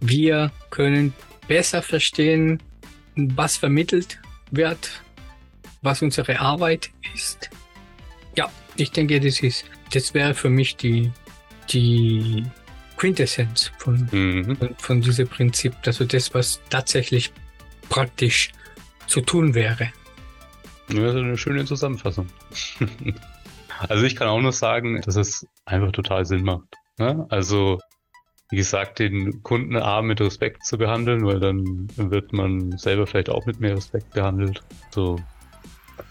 wir 0.00 0.52
können 0.70 1.14
besser 1.48 1.82
verstehen, 1.82 2.62
was 3.16 3.56
vermittelt 3.56 4.20
wird, 4.50 5.02
was 5.82 6.02
unsere 6.02 6.38
Arbeit 6.38 6.90
ist. 7.14 7.50
Ja, 8.36 8.50
ich 8.76 8.92
denke, 8.92 9.18
das 9.18 9.40
ist, 9.40 9.64
das 9.92 10.14
wäre 10.14 10.34
für 10.34 10.50
mich 10.50 10.76
die, 10.76 11.10
die 11.70 12.44
Quintessenz 12.96 13.72
von, 13.78 14.08
mhm. 14.12 14.56
von, 14.56 14.74
von 14.76 15.00
diesem 15.00 15.26
Prinzip. 15.26 15.74
Also 15.84 16.04
das, 16.04 16.32
was 16.34 16.60
tatsächlich 16.70 17.32
praktisch 17.88 18.52
zu 19.06 19.20
tun 19.20 19.54
wäre. 19.54 19.90
Das 20.88 20.96
ist 20.96 21.16
eine 21.16 21.36
schöne 21.36 21.64
Zusammenfassung. 21.64 22.26
also 23.88 24.04
ich 24.04 24.16
kann 24.16 24.28
auch 24.28 24.40
nur 24.40 24.52
sagen, 24.52 25.00
dass 25.02 25.16
es 25.16 25.46
einfach 25.66 25.92
total 25.92 26.24
Sinn 26.24 26.44
macht. 26.44 26.76
Ne? 26.98 27.26
Also 27.28 27.78
wie 28.50 28.56
gesagt, 28.56 28.98
den 28.98 29.42
Kunden 29.42 29.76
A 29.76 30.00
mit 30.00 30.20
Respekt 30.20 30.64
zu 30.64 30.78
behandeln, 30.78 31.26
weil 31.26 31.38
dann 31.38 31.88
wird 31.96 32.32
man 32.32 32.78
selber 32.78 33.06
vielleicht 33.06 33.28
auch 33.28 33.44
mit 33.44 33.60
mehr 33.60 33.76
Respekt 33.76 34.10
behandelt. 34.14 34.62
So 34.90 35.20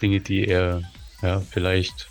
Dinge, 0.00 0.20
die 0.20 0.46
er 0.46 0.82
ja, 1.22 1.40
vielleicht 1.40 2.08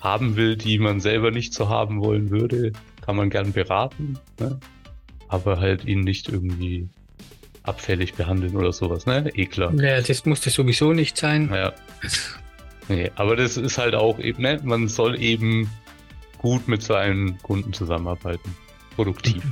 haben 0.00 0.36
will, 0.36 0.56
die 0.56 0.78
man 0.78 1.00
selber 1.00 1.30
nicht 1.30 1.54
so 1.54 1.68
haben 1.70 2.02
wollen 2.02 2.30
würde, 2.30 2.72
kann 3.00 3.16
man 3.16 3.30
gern 3.30 3.52
beraten, 3.52 4.18
ne? 4.38 4.58
aber 5.28 5.58
halt 5.58 5.84
ihn 5.84 6.00
nicht 6.00 6.28
irgendwie 6.28 6.88
abfällig 7.62 8.14
behandeln 8.14 8.56
oder 8.56 8.72
sowas, 8.72 9.06
ne? 9.06 9.30
Eh 9.34 9.46
klar. 9.46 9.72
Ja, 9.74 10.00
das 10.00 10.24
muss 10.24 10.40
das 10.40 10.54
sowieso 10.54 10.92
nicht 10.92 11.16
sein. 11.16 11.50
Ja. 11.52 11.72
Nee, 12.88 13.10
aber 13.14 13.36
das 13.36 13.56
ist 13.56 13.78
halt 13.78 13.94
auch 13.94 14.18
eben, 14.18 14.42
ne? 14.42 14.60
Man 14.64 14.88
soll 14.88 15.20
eben 15.20 15.70
gut 16.38 16.66
mit 16.66 16.82
seinen 16.82 17.38
Kunden 17.38 17.72
zusammenarbeiten 17.72 18.54
produktiv. 18.96 19.42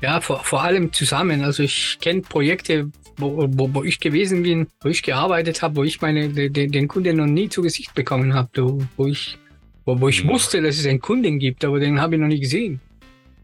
Ja, 0.00 0.20
vor, 0.20 0.42
vor 0.42 0.62
allem 0.62 0.92
zusammen. 0.92 1.42
Also 1.42 1.62
ich 1.62 1.98
kenne 2.00 2.22
Projekte, 2.22 2.90
wo, 3.18 3.46
wo, 3.48 3.72
wo 3.72 3.84
ich 3.84 4.00
gewesen 4.00 4.42
bin, 4.42 4.66
wo 4.80 4.88
ich 4.88 5.02
gearbeitet 5.02 5.62
habe, 5.62 5.76
wo 5.76 5.84
ich 5.84 6.00
meine 6.00 6.28
den, 6.28 6.72
den 6.72 6.88
Kunden 6.88 7.18
noch 7.18 7.26
nie 7.26 7.48
zu 7.48 7.62
Gesicht 7.62 7.94
bekommen 7.94 8.34
habe, 8.34 8.80
wo 8.96 9.06
ich 9.06 9.38
wo, 9.84 10.00
wo 10.00 10.08
ich 10.08 10.24
mhm. 10.24 10.30
wusste, 10.30 10.60
dass 10.60 10.78
es 10.78 10.86
einen 10.86 11.00
Kunden 11.00 11.38
gibt, 11.38 11.64
aber 11.64 11.78
den 11.78 12.00
habe 12.00 12.16
ich 12.16 12.20
noch 12.20 12.28
nie 12.28 12.40
gesehen. 12.40 12.80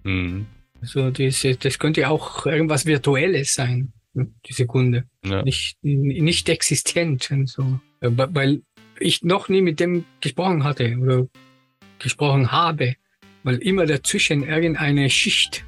Mhm. 0.03 0.47
Also 0.81 1.11
das, 1.11 1.47
das 1.61 1.79
könnte 1.79 2.09
auch 2.09 2.47
irgendwas 2.47 2.87
Virtuelles 2.87 3.55
sein, 3.55 3.93
diese 4.47 4.67
Kunde. 4.67 5.05
Ja. 5.25 5.43
Nicht, 5.43 5.79
nicht 5.83 6.49
existent. 6.49 7.31
Und 7.31 7.49
so. 7.49 7.81
Weil 8.01 8.63
ich 9.01 9.23
noch 9.23 9.49
nie 9.49 9.63
mit 9.63 9.81
dem 9.81 10.05
gesprochen 10.21 10.65
hatte 10.65 10.97
oder 10.99 11.27
gesprochen 11.99 12.53
habe 12.53 12.97
weil 13.49 13.57
immer 13.57 13.87
dazwischen 13.87 14.43
irgendeine 14.43 15.09
Schicht 15.11 15.65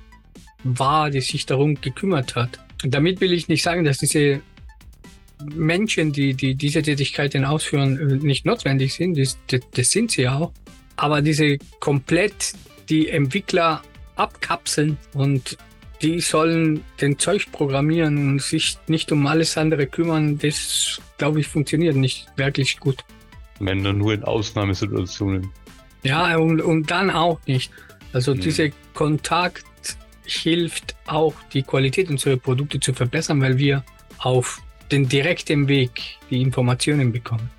war, 0.64 1.10
die 1.10 1.22
sich 1.22 1.46
darum 1.46 1.80
gekümmert 1.80 2.36
hat. 2.36 2.58
Und 2.84 2.92
damit 2.92 3.22
will 3.22 3.32
ich 3.32 3.48
nicht 3.48 3.62
sagen, 3.62 3.84
dass 3.84 3.98
diese 3.98 4.42
Menschen, 5.54 6.12
die, 6.12 6.34
die 6.34 6.54
diese 6.54 6.82
Tätigkeiten 6.82 7.46
ausführen, 7.46 8.18
nicht 8.18 8.44
notwendig 8.44 8.92
sind. 8.92 9.18
Das, 9.18 9.38
das, 9.46 9.60
das 9.72 9.90
sind 9.90 10.10
sie 10.10 10.28
auch. 10.28 10.52
Aber 10.96 11.22
diese 11.22 11.56
komplett 11.80 12.52
die 12.90 13.08
Entwickler 13.08 13.82
abkapseln 14.20 14.98
und 15.14 15.56
die 16.02 16.20
sollen 16.20 16.82
den 17.00 17.18
Zeug 17.18 17.52
programmieren 17.52 18.32
und 18.32 18.42
sich 18.42 18.78
nicht 18.86 19.12
um 19.12 19.26
alles 19.26 19.58
andere 19.58 19.86
kümmern, 19.86 20.38
das 20.38 21.00
glaube 21.18 21.40
ich 21.40 21.46
funktioniert 21.46 21.96
nicht 21.96 22.26
wirklich 22.36 22.78
gut. 22.80 23.04
Wenn 23.58 23.84
dann 23.84 23.98
nur 23.98 24.14
in 24.14 24.24
Ausnahmesituationen. 24.24 25.50
Ja, 26.02 26.36
und, 26.36 26.62
und 26.62 26.90
dann 26.90 27.10
auch 27.10 27.38
nicht. 27.46 27.70
Also 28.12 28.34
mhm. 28.34 28.40
dieser 28.40 28.68
Kontakt 28.94 29.64
hilft 30.24 30.96
auch, 31.06 31.34
die 31.52 31.62
Qualität 31.62 32.08
unserer 32.08 32.36
Produkte 32.36 32.80
zu 32.80 32.94
verbessern, 32.94 33.40
weil 33.42 33.58
wir 33.58 33.84
auf 34.18 34.62
den 34.90 35.08
direkten 35.08 35.68
Weg 35.68 36.18
die 36.30 36.40
Informationen 36.40 37.12
bekommen. 37.12 37.50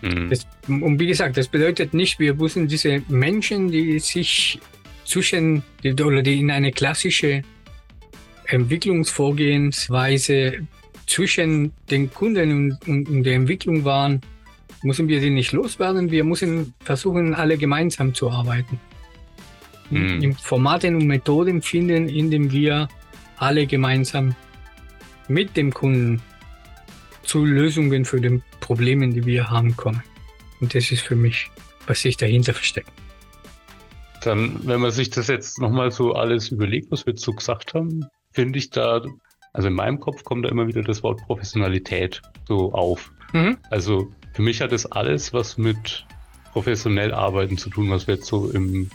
Mhm. 0.00 0.30
Das, 0.30 0.46
und 0.68 0.98
wie 0.98 1.06
gesagt, 1.06 1.36
das 1.36 1.48
bedeutet 1.48 1.94
nicht, 1.94 2.18
wir 2.18 2.34
müssen 2.34 2.68
diese 2.68 3.02
Menschen, 3.08 3.70
die 3.70 3.98
sich 3.98 4.60
zwischen 5.04 5.62
oder 5.84 6.22
die 6.22 6.40
in 6.40 6.50
eine 6.50 6.72
klassische 6.72 7.42
Entwicklungsvorgehensweise 8.46 10.66
zwischen 11.06 11.72
den 11.90 12.10
Kunden 12.12 12.50
und, 12.50 12.88
und, 12.88 13.08
und 13.08 13.22
der 13.22 13.34
Entwicklung 13.34 13.84
waren, 13.84 14.20
müssen 14.82 15.06
wir 15.08 15.20
sie 15.20 15.30
nicht 15.30 15.52
loswerden. 15.52 16.10
Wir 16.10 16.24
müssen 16.24 16.74
versuchen, 16.80 17.34
alle 17.34 17.56
gemeinsam 17.56 18.12
zu 18.14 18.30
arbeiten. 18.30 18.80
Mhm. 19.90 20.34
Formaten 20.34 20.96
und 20.96 21.06
Methoden 21.06 21.62
finden, 21.62 22.08
indem 22.08 22.50
wir 22.50 22.88
alle 23.36 23.66
gemeinsam 23.66 24.34
mit 25.28 25.56
dem 25.56 25.72
Kunden 25.72 26.20
zu 27.22 27.44
Lösungen 27.44 28.04
für 28.04 28.20
die 28.20 28.42
Probleme, 28.60 29.08
die 29.08 29.24
wir 29.24 29.50
haben, 29.50 29.76
kommen. 29.76 30.02
Und 30.60 30.74
das 30.74 30.90
ist 30.90 31.02
für 31.02 31.16
mich 31.16 31.50
was 31.86 32.00
sich 32.00 32.16
dahinter 32.16 32.54
versteckt. 32.54 32.90
Dann, 34.24 34.66
wenn 34.66 34.80
man 34.80 34.90
sich 34.90 35.10
das 35.10 35.28
jetzt 35.28 35.60
nochmal 35.60 35.90
so 35.90 36.14
alles 36.14 36.48
überlegt, 36.50 36.90
was 36.90 37.06
wir 37.06 37.12
jetzt 37.12 37.22
so 37.22 37.32
gesagt 37.32 37.74
haben, 37.74 38.06
finde 38.32 38.58
ich 38.58 38.70
da, 38.70 39.02
also 39.52 39.68
in 39.68 39.74
meinem 39.74 40.00
Kopf 40.00 40.24
kommt 40.24 40.44
da 40.44 40.48
immer 40.48 40.66
wieder 40.66 40.82
das 40.82 41.02
Wort 41.02 41.20
Professionalität 41.26 42.22
so 42.48 42.72
auf. 42.72 43.12
Mhm. 43.32 43.58
Also 43.70 44.10
für 44.32 44.42
mich 44.42 44.60
hat 44.60 44.72
das 44.72 44.86
alles 44.86 45.32
was 45.32 45.58
mit 45.58 46.06
professionell 46.52 47.12
arbeiten 47.12 47.58
zu 47.58 47.68
tun, 47.68 47.90
was 47.90 48.06
wir 48.06 48.14
jetzt 48.14 48.26
so 48.26 48.50
im, 48.50 48.90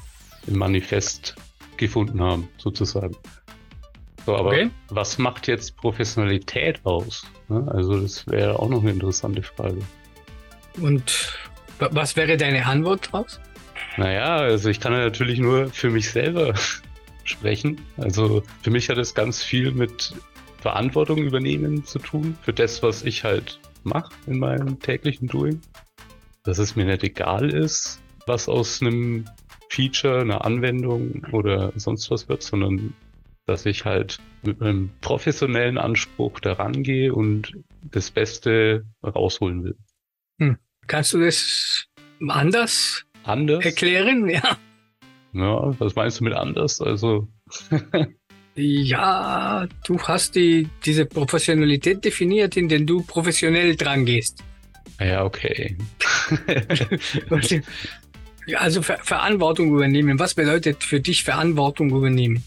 im 0.48 0.58
Manifest 0.58 1.36
gefunden 1.78 2.22
haben, 2.22 2.50
sozusagen. 2.58 3.16
So, 4.26 4.36
aber 4.36 4.50
okay. 4.50 4.70
was 4.90 5.18
macht 5.18 5.48
jetzt 5.48 5.78
Professionalität 5.78 6.86
aus? 6.86 7.26
Also 7.50 8.00
das 8.00 8.28
wäre 8.28 8.60
auch 8.60 8.70
noch 8.70 8.82
eine 8.82 8.92
interessante 8.92 9.44
Frage. 9.44 9.80
Und 10.82 11.38
was 11.80 12.16
wäre 12.16 12.38
deine 12.38 12.66
Antwort 12.66 13.12
draus? 13.12 13.40
Naja, 14.00 14.38
also 14.38 14.70
ich 14.70 14.80
kann 14.80 14.94
natürlich 14.94 15.40
nur 15.40 15.68
für 15.72 15.90
mich 15.90 16.10
selber 16.10 16.54
sprechen. 17.26 17.82
Also 17.98 18.44
für 18.62 18.72
mich 18.72 18.88
hat 18.88 18.98
es 18.98 19.14
ganz 19.14 19.44
viel 19.44 19.74
mit 19.74 20.14
Verantwortung 20.62 21.18
übernehmen 21.18 21.84
zu 21.84 22.00
tun, 22.00 22.38
für 22.42 22.54
das, 22.54 22.82
was 22.82 23.04
ich 23.04 23.26
halt 23.26 23.60
mache 23.84 24.14
in 24.26 24.40
meinem 24.40 24.80
täglichen 24.80 25.28
Doing. 25.28 25.60
Dass 26.46 26.60
es 26.60 26.78
mir 26.78 26.86
nicht 26.86 27.04
egal 27.04 27.50
ist, 27.50 28.00
was 28.26 28.48
aus 28.48 28.82
einem 28.82 29.26
Feature, 29.70 30.22
einer 30.22 30.46
Anwendung 30.46 31.28
oder 31.34 31.74
sonst 31.76 32.10
was 32.10 32.30
wird, 32.30 32.42
sondern 32.42 32.94
dass 33.48 33.66
ich 33.66 33.84
halt 33.84 34.20
mit 34.44 34.62
einem 34.62 34.92
professionellen 35.02 35.78
Anspruch 35.78 36.40
daran 36.40 36.84
gehe 36.84 37.14
und 37.14 37.52
das 37.92 38.12
Beste 38.12 38.86
rausholen 39.04 39.66
will. 39.66 39.78
Hm. 40.40 40.58
Kannst 40.88 41.14
du 41.14 41.20
das 41.20 41.86
anders, 42.26 43.06
anders? 43.24 43.64
erklären? 43.64 44.30
Ja. 44.30 44.58
Ja, 45.34 45.80
was 45.80 45.96
meinst 45.96 46.20
du 46.20 46.24
mit 46.24 46.34
anders? 46.34 46.82
Also. 46.82 47.28
ja, 48.56 49.68
du 49.86 50.00
hast 50.00 50.36
die, 50.36 50.68
diese 50.86 51.06
Professionalität 51.06 52.04
definiert, 52.04 52.58
in 52.58 52.68
der 52.68 52.80
du 52.80 53.02
professionell 53.04 53.76
dran 53.76 54.06
gehst. 54.06 54.44
Ja, 55.00 55.24
okay. 55.24 55.78
also 58.56 58.82
Ver 58.82 59.00
Verantwortung 59.04 59.74
übernehmen. 59.74 60.20
Was 60.20 60.34
bedeutet 60.34 60.84
für 60.84 61.00
dich 61.00 61.24
Verantwortung 61.24 61.92
übernehmen? 61.92 62.44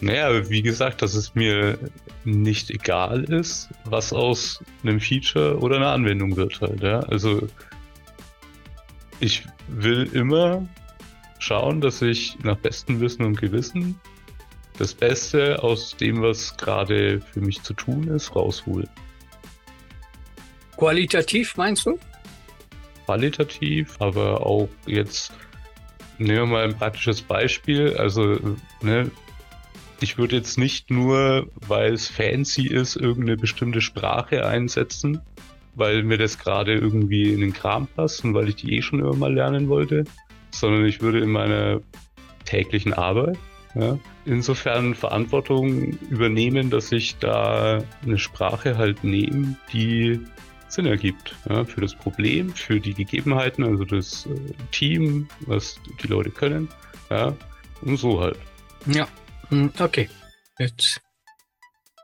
Naja, 0.00 0.48
wie 0.48 0.62
gesagt, 0.62 1.02
dass 1.02 1.14
es 1.14 1.34
mir 1.34 1.78
nicht 2.24 2.70
egal 2.70 3.24
ist, 3.24 3.68
was 3.84 4.12
aus 4.12 4.62
einem 4.82 5.00
Feature 5.00 5.58
oder 5.58 5.76
einer 5.76 5.92
Anwendung 5.92 6.36
wird 6.36 6.60
halt. 6.60 6.82
Ja? 6.82 7.00
Also 7.00 7.46
ich 9.20 9.44
will 9.68 10.08
immer 10.12 10.66
schauen, 11.38 11.80
dass 11.80 12.02
ich 12.02 12.38
nach 12.42 12.56
bestem 12.56 13.00
Wissen 13.00 13.24
und 13.24 13.40
Gewissen 13.40 14.00
das 14.78 14.94
Beste 14.94 15.62
aus 15.62 15.96
dem, 15.96 16.22
was 16.22 16.56
gerade 16.56 17.20
für 17.20 17.40
mich 17.40 17.62
zu 17.62 17.74
tun 17.74 18.08
ist, 18.08 18.34
raushole. 18.34 18.88
Qualitativ 20.76 21.56
meinst 21.56 21.86
du? 21.86 21.98
Qualitativ, 23.04 23.96
aber 24.00 24.44
auch 24.44 24.68
jetzt 24.86 25.32
nehmen 26.18 26.38
wir 26.38 26.46
mal 26.46 26.64
ein 26.64 26.76
praktisches 26.76 27.22
Beispiel. 27.22 27.96
Also, 27.96 28.38
ne, 28.82 29.10
ich 30.00 30.18
würde 30.18 30.36
jetzt 30.36 30.58
nicht 30.58 30.90
nur, 30.90 31.48
weil 31.66 31.92
es 31.92 32.08
fancy 32.08 32.66
ist, 32.66 32.96
irgendeine 32.96 33.36
bestimmte 33.36 33.80
Sprache 33.80 34.46
einsetzen, 34.46 35.20
weil 35.74 36.02
mir 36.02 36.18
das 36.18 36.38
gerade 36.38 36.74
irgendwie 36.74 37.32
in 37.32 37.40
den 37.40 37.52
Kram 37.52 37.86
passt 37.86 38.24
und 38.24 38.34
weil 38.34 38.48
ich 38.48 38.56
die 38.56 38.76
eh 38.76 38.82
schon 38.82 39.00
immer 39.00 39.14
mal 39.14 39.34
lernen 39.34 39.68
wollte, 39.68 40.04
sondern 40.50 40.86
ich 40.86 41.00
würde 41.00 41.20
in 41.20 41.30
meiner 41.30 41.80
täglichen 42.44 42.92
Arbeit 42.92 43.38
ja, 43.74 43.98
insofern 44.24 44.94
Verantwortung 44.94 45.98
übernehmen, 46.08 46.70
dass 46.70 46.92
ich 46.92 47.16
da 47.16 47.82
eine 48.02 48.18
Sprache 48.18 48.78
halt 48.78 49.02
nehme, 49.02 49.56
die 49.72 50.20
Sinn 50.68 50.86
ergibt 50.86 51.34
ja, 51.48 51.64
für 51.64 51.80
das 51.80 51.94
Problem, 51.94 52.52
für 52.54 52.80
die 52.80 52.94
Gegebenheiten, 52.94 53.64
also 53.64 53.84
das 53.84 54.26
äh, 54.26 54.52
Team, 54.70 55.28
was 55.40 55.80
die 56.02 56.06
Leute 56.06 56.30
können, 56.30 56.68
ja, 57.10 57.36
und 57.82 57.96
so 57.96 58.20
halt. 58.20 58.38
Ja, 58.86 59.08
hm, 59.48 59.72
okay. 59.78 60.08
Jetzt 60.58 61.00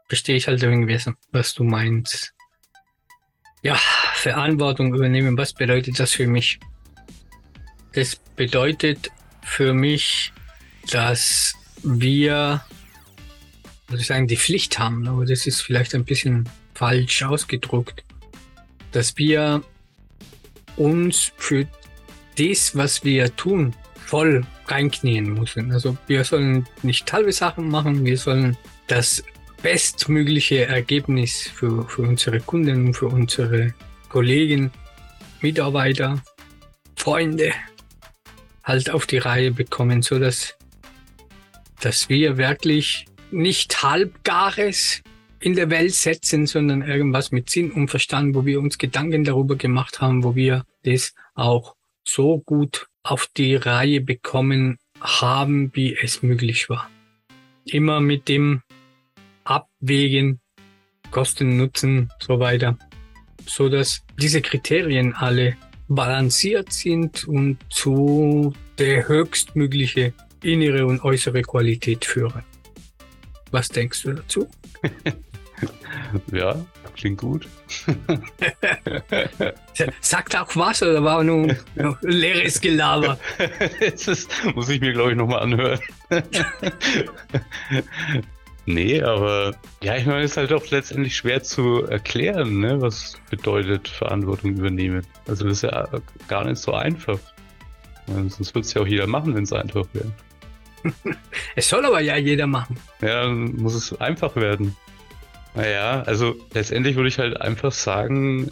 verstehe 0.09 0.37
ich 0.37 0.49
halt 0.49 0.63
irgendwie, 0.63 0.99
was 1.31 1.55
du 1.55 1.63
meinst. 1.63 2.35
Ja, 3.63 3.79
Verantwortung 4.15 4.95
übernehmen, 4.95 5.37
was 5.37 5.53
bedeutet 5.53 5.99
das 5.99 6.13
für 6.13 6.27
mich? 6.27 6.59
Das 7.93 8.17
bedeutet 8.37 9.11
für 9.43 9.75
mich, 9.75 10.33
dass 10.91 11.55
wir, 11.83 12.63
muss 13.89 14.01
ich 14.01 14.07
sagen, 14.07 14.29
die 14.29 14.37
Pflicht 14.37 14.79
haben, 14.79 15.07
aber 15.07 15.27
das 15.27 15.47
ist 15.47 15.61
vielleicht 15.61 15.95
ein 15.95 16.05
bisschen 16.05 16.49
falsch 16.75 17.23
ausgedruckt, 17.23 18.05
dass 18.93 19.17
wir 19.19 19.63
uns 20.77 21.33
für 21.37 21.67
das, 22.39 22.75
was 22.75 23.05
wir 23.05 23.35
tun, 23.37 23.75
voll 24.07 24.47
reinknien 24.69 25.35
müssen. 25.35 25.71
Also 25.73 25.99
wir 26.07 26.25
sollen 26.25 26.67
nicht 26.83 27.13
halbe 27.13 27.33
Sachen 27.33 27.69
machen, 27.69 28.07
wir 28.07 28.17
sollen 28.17 28.57
das 28.87 29.23
bestmögliche 29.63 30.67
Ergebnis 30.67 31.49
für, 31.49 31.89
für 31.89 32.03
unsere 32.03 32.41
Kunden, 32.41 32.95
für 32.95 33.07
unsere 33.07 33.75
Kollegen, 34.09 34.71
Mitarbeiter, 35.41 36.23
Freunde 36.97 37.53
halt 38.65 38.91
auf 38.91 39.07
die 39.07 39.19
Reihe 39.19 39.53
bekommen, 39.53 40.03
so 40.03 40.19
dass, 40.19 40.57
dass 41.81 42.09
wir 42.09 42.37
wirklich 42.37 43.07
nicht 43.31 43.83
halbgares 43.83 45.03
in 45.41 45.55
der 45.55 45.71
Welt 45.71 45.95
setzen, 45.95 46.47
sondern 46.47 46.83
irgendwas 46.83 47.33
mit 47.33 47.49
Sinn 47.49 47.73
und 47.73 47.89
Verstand, 47.89 48.35
wo 48.35 48.45
wir 48.45 48.61
uns 48.61 48.77
Gedanken 48.77 49.25
darüber 49.25 49.57
gemacht 49.57 50.01
haben, 50.01 50.23
wo 50.23 50.35
wir 50.35 50.65
das 50.85 51.15
auch 51.35 51.75
so 52.05 52.39
gut 52.41 52.87
auf 53.03 53.29
die 53.37 53.55
Reihe 53.55 54.01
bekommen 54.01 54.79
haben, 55.01 55.71
wie 55.75 55.97
es 55.97 56.23
möglich 56.23 56.69
war. 56.69 56.91
Immer 57.65 58.01
mit 58.01 58.29
dem 58.29 58.63
Abwägen, 59.51 60.41
Kosten, 61.11 61.57
Nutzen, 61.57 62.09
so 62.21 62.39
weiter, 62.39 62.79
so 63.47 63.69
dass 63.69 64.05
diese 64.17 64.41
Kriterien 64.41 65.13
alle 65.13 65.57
balanciert 65.89 66.73
sind 66.73 67.27
und 67.27 67.59
zu 67.69 68.53
der 68.79 69.09
höchstmögliche 69.09 70.15
innere 70.45 70.87
und 70.87 71.03
äußere 71.03 71.43
Qualität 71.43 72.05
führen. 72.05 72.45
Was 73.51 73.69
denkst 73.69 74.03
du 74.05 74.13
dazu? 74.13 74.49
ja, 76.33 76.55
klingt 76.95 77.19
gut. 77.19 77.49
Sagt 80.01 80.37
auch 80.37 80.55
was 80.55 80.81
oder 80.85 81.03
war 81.03 81.25
nur 81.25 81.57
leeres 82.03 82.61
Gelaber? 82.61 83.19
das 83.81 84.29
muss 84.55 84.69
ich 84.69 84.81
mir, 84.81 84.93
glaube 84.93 85.11
ich, 85.11 85.17
nochmal 85.17 85.41
anhören. 85.41 85.81
Nee, 88.67 89.03
aber 89.03 89.55
ja, 89.83 89.97
ich 89.97 90.07
meine, 90.07 90.23
es 90.23 90.33
ist 90.33 90.37
halt 90.37 90.53
auch 90.53 90.67
letztendlich 90.71 91.17
schwer 91.17 91.43
zu 91.43 91.85
erklären, 91.85 92.61
ne, 92.61 92.81
was 92.81 93.17
bedeutet 93.31 93.89
Verantwortung 93.89 94.53
übernehmen. 94.53 95.07
Also 95.27 95.45
das 95.45 95.59
ist 95.59 95.63
ja 95.63 95.89
gar 96.29 96.45
nicht 96.45 96.59
so 96.59 96.73
einfach. 96.73 97.19
Sonst 98.07 98.55
würde 98.55 98.67
es 98.67 98.75
ja 98.75 98.83
auch 98.83 98.87
jeder 98.87 99.07
machen, 99.07 99.35
wenn 99.35 99.45
es 99.45 99.53
einfach 99.53 99.87
wäre. 99.93 100.13
es 101.57 101.69
soll 101.69 101.85
aber 101.85 102.01
ja 102.01 102.17
jeder 102.17 102.47
machen. 102.47 102.77
Ja, 103.01 103.25
dann 103.25 103.57
muss 103.57 103.75
es 103.75 103.99
einfach 104.01 104.35
werden. 104.37 104.77
Naja, 105.55 106.03
also 106.03 106.37
letztendlich 106.55 106.97
würde 106.97 107.09
ich 107.09 107.19
halt 107.19 107.41
einfach 107.41 107.73
sagen, 107.73 108.51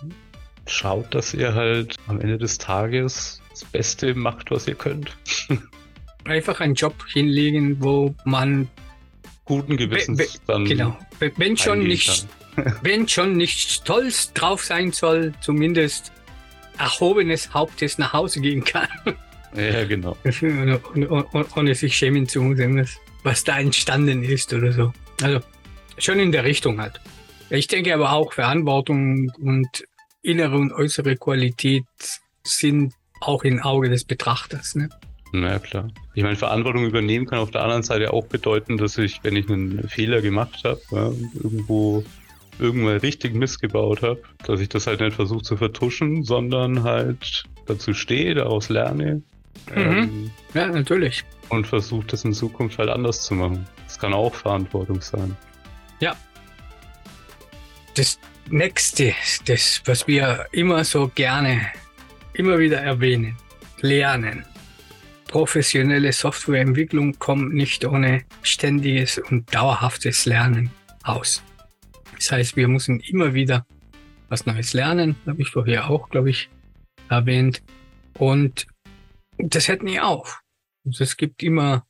schaut, 0.67 1.15
dass 1.15 1.35
ihr 1.35 1.55
halt 1.55 1.97
am 2.07 2.21
Ende 2.21 2.39
des 2.39 2.59
Tages 2.59 3.41
das 3.51 3.65
Beste 3.65 4.15
macht, 4.15 4.51
was 4.51 4.69
ihr 4.69 4.75
könnt. 4.75 5.17
einfach 6.25 6.61
einen 6.61 6.75
Job 6.75 6.95
hinlegen, 7.13 7.83
wo 7.83 8.15
man 8.25 8.69
guten 9.49 9.77
Gewissens 9.77 10.41
dann 10.47 10.65
genau, 10.65 10.97
wenn 11.37 11.57
schon 11.57 11.83
nicht, 11.83 12.27
wenn 12.83 13.09
schon 13.09 13.37
nicht 13.37 13.71
stolz 13.71 14.33
drauf 14.33 14.65
sein 14.65 14.93
soll, 14.93 15.33
zumindest 15.41 16.13
erhobenes 16.79 17.53
Hauptes 17.53 17.99
nach 17.99 18.13
Hause 18.13 18.41
gehen 18.41 18.63
kann. 18.63 18.89
Ja, 19.57 19.85
genau. 19.85 20.17
Ohne 21.57 21.75
sich 21.75 21.97
schämen 21.97 22.29
zu 22.29 22.43
müssen, 22.43 22.87
was 23.25 23.43
da 23.43 23.59
entstanden 23.59 24.23
ist 24.23 24.53
oder 24.53 24.73
so. 24.73 24.93
Also 25.23 25.41
Schon 25.99 26.21
in 26.21 26.31
der 26.31 26.45
Richtung 26.45 26.81
halt. 26.81 27.01
Ich 27.51 27.67
denke 27.67 27.93
aber 27.93 28.13
auch 28.13 28.33
Verantwortung 28.33 29.31
und 29.41 29.85
innere 30.23 30.57
und 30.57 30.73
äußere 30.73 31.17
Qualität 31.17 31.85
sind 32.45 32.95
auch 33.21 33.43
im 33.43 33.61
Auge 33.61 33.89
des 33.91 34.05
Betrachters. 34.05 34.77
Ne? 34.77 34.89
Na 35.33 35.59
klar. 35.59 35.89
Ich 36.15 36.23
meine, 36.23 36.37
Verantwortung 36.37 36.85
übernehmen 36.87 37.27
kann 37.27 37.39
auf 37.39 37.51
der 37.51 37.63
anderen 37.63 37.83
Seite 37.83 38.13
auch 38.13 38.27
bedeuten, 38.27 38.79
dass 38.79 38.97
ich, 38.99 39.23
wenn 39.23 39.37
ich 39.37 39.49
einen 39.51 39.89
Fehler 39.89 40.23
gemacht 40.23 40.65
habe, 40.65 40.81
ja, 40.91 41.11
irgendwo 41.43 42.05
irgendwann 42.59 42.97
richtig 42.99 43.35
missgebaut 43.35 44.03
habe, 44.03 44.21
dass 44.45 44.61
ich 44.61 44.69
das 44.69 44.87
halt 44.87 45.01
nicht 45.01 45.15
versuche 45.15 45.43
zu 45.43 45.57
vertuschen, 45.57 46.25
sondern 46.25 46.83
halt 46.83 47.45
dazu 47.67 47.95
stehe, 47.95 48.35
daraus 48.35 48.69
lerne. 48.69 49.23
Mhm. 49.75 49.77
Ähm, 49.77 50.31
ja, 50.55 50.67
natürlich. 50.67 51.25
Und 51.51 51.67
versuche 51.67 52.07
das 52.07 52.25
in 52.25 52.33
Zukunft 52.33 52.79
halt 52.79 52.89
anders 52.89 53.23
zu 53.23 53.35
machen. 53.35 53.67
Das 53.87 53.99
kann 53.99 54.13
auch 54.13 54.35
Verantwortung 54.35 55.01
sein. 55.01 55.37
Ja. 56.01 56.17
Das 57.95 58.19
nächste, 58.51 59.15
das, 59.47 59.83
was 59.85 60.07
wir 60.07 60.47
immer 60.53 60.85
so 60.85 61.11
gerne, 61.15 61.67
immer 62.35 62.59
wieder 62.59 62.79
erwähnen, 62.79 63.37
lernen. 63.81 64.45
Professionelle 65.29 66.13
Softwareentwicklung 66.13 67.19
kommt 67.19 67.55
nicht 67.55 67.85
ohne 67.85 68.25
ständiges 68.43 69.19
und 69.19 69.55
dauerhaftes 69.55 70.25
Lernen 70.25 70.71
aus. 71.05 71.43
Das 72.17 72.33
heißt, 72.33 72.57
wir 72.57 72.67
müssen 72.67 73.01
immer 73.01 73.35
wieder 73.35 73.67
was 74.29 74.47
Neues 74.47 74.73
lernen, 74.73 75.17
habe 75.27 75.43
ich 75.43 75.51
vorher 75.51 75.89
auch, 75.89 76.09
glaube 76.09 76.31
ich, 76.31 76.49
erwähnt. 77.09 77.63
Und 78.15 78.67
das 79.37 79.69
hört 79.69 79.83
nie 79.83 80.01
auf. 80.01 80.41
Also 80.85 81.05
es 81.05 81.17
gibt 81.17 81.43
immer 81.43 81.87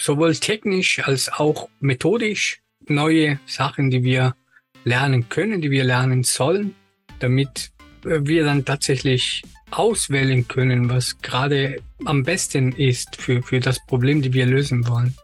sowohl 0.00 0.34
technisch 0.36 1.00
als 1.00 1.28
auch 1.32 1.68
methodisch 1.80 2.62
neue 2.86 3.40
Sachen, 3.46 3.90
die 3.90 4.04
wir 4.04 4.36
lernen 4.84 5.28
können, 5.28 5.60
die 5.60 5.70
wir 5.70 5.84
lernen 5.84 6.22
sollen, 6.22 6.74
damit 7.18 7.72
wir 8.02 8.44
dann 8.44 8.64
tatsächlich 8.64 9.42
auswählen 9.70 10.46
können, 10.48 10.88
was 10.88 11.20
gerade 11.20 11.78
am 12.04 12.22
besten 12.22 12.72
ist 12.72 13.16
für, 13.16 13.42
für 13.42 13.60
das 13.60 13.84
Problem, 13.86 14.22
die 14.22 14.32
wir 14.32 14.46
lösen 14.46 14.86
wollen. 14.88 15.14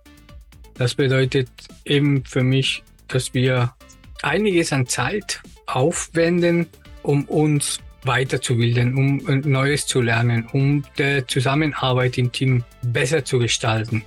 Das 0.74 0.94
bedeutet 0.94 1.48
eben 1.84 2.24
für 2.24 2.42
mich, 2.42 2.82
dass 3.08 3.32
wir 3.32 3.74
einiges 4.22 4.72
an 4.72 4.86
Zeit 4.86 5.40
aufwenden, 5.66 6.66
um 7.02 7.24
uns 7.26 7.78
weiterzubilden, 8.04 8.94
um 8.96 9.16
Neues 9.48 9.86
zu 9.86 10.00
lernen, 10.00 10.46
um 10.52 10.84
die 10.98 11.24
Zusammenarbeit 11.26 12.18
im 12.18 12.32
Team 12.32 12.64
besser 12.82 13.24
zu 13.24 13.38
gestalten. 13.38 14.04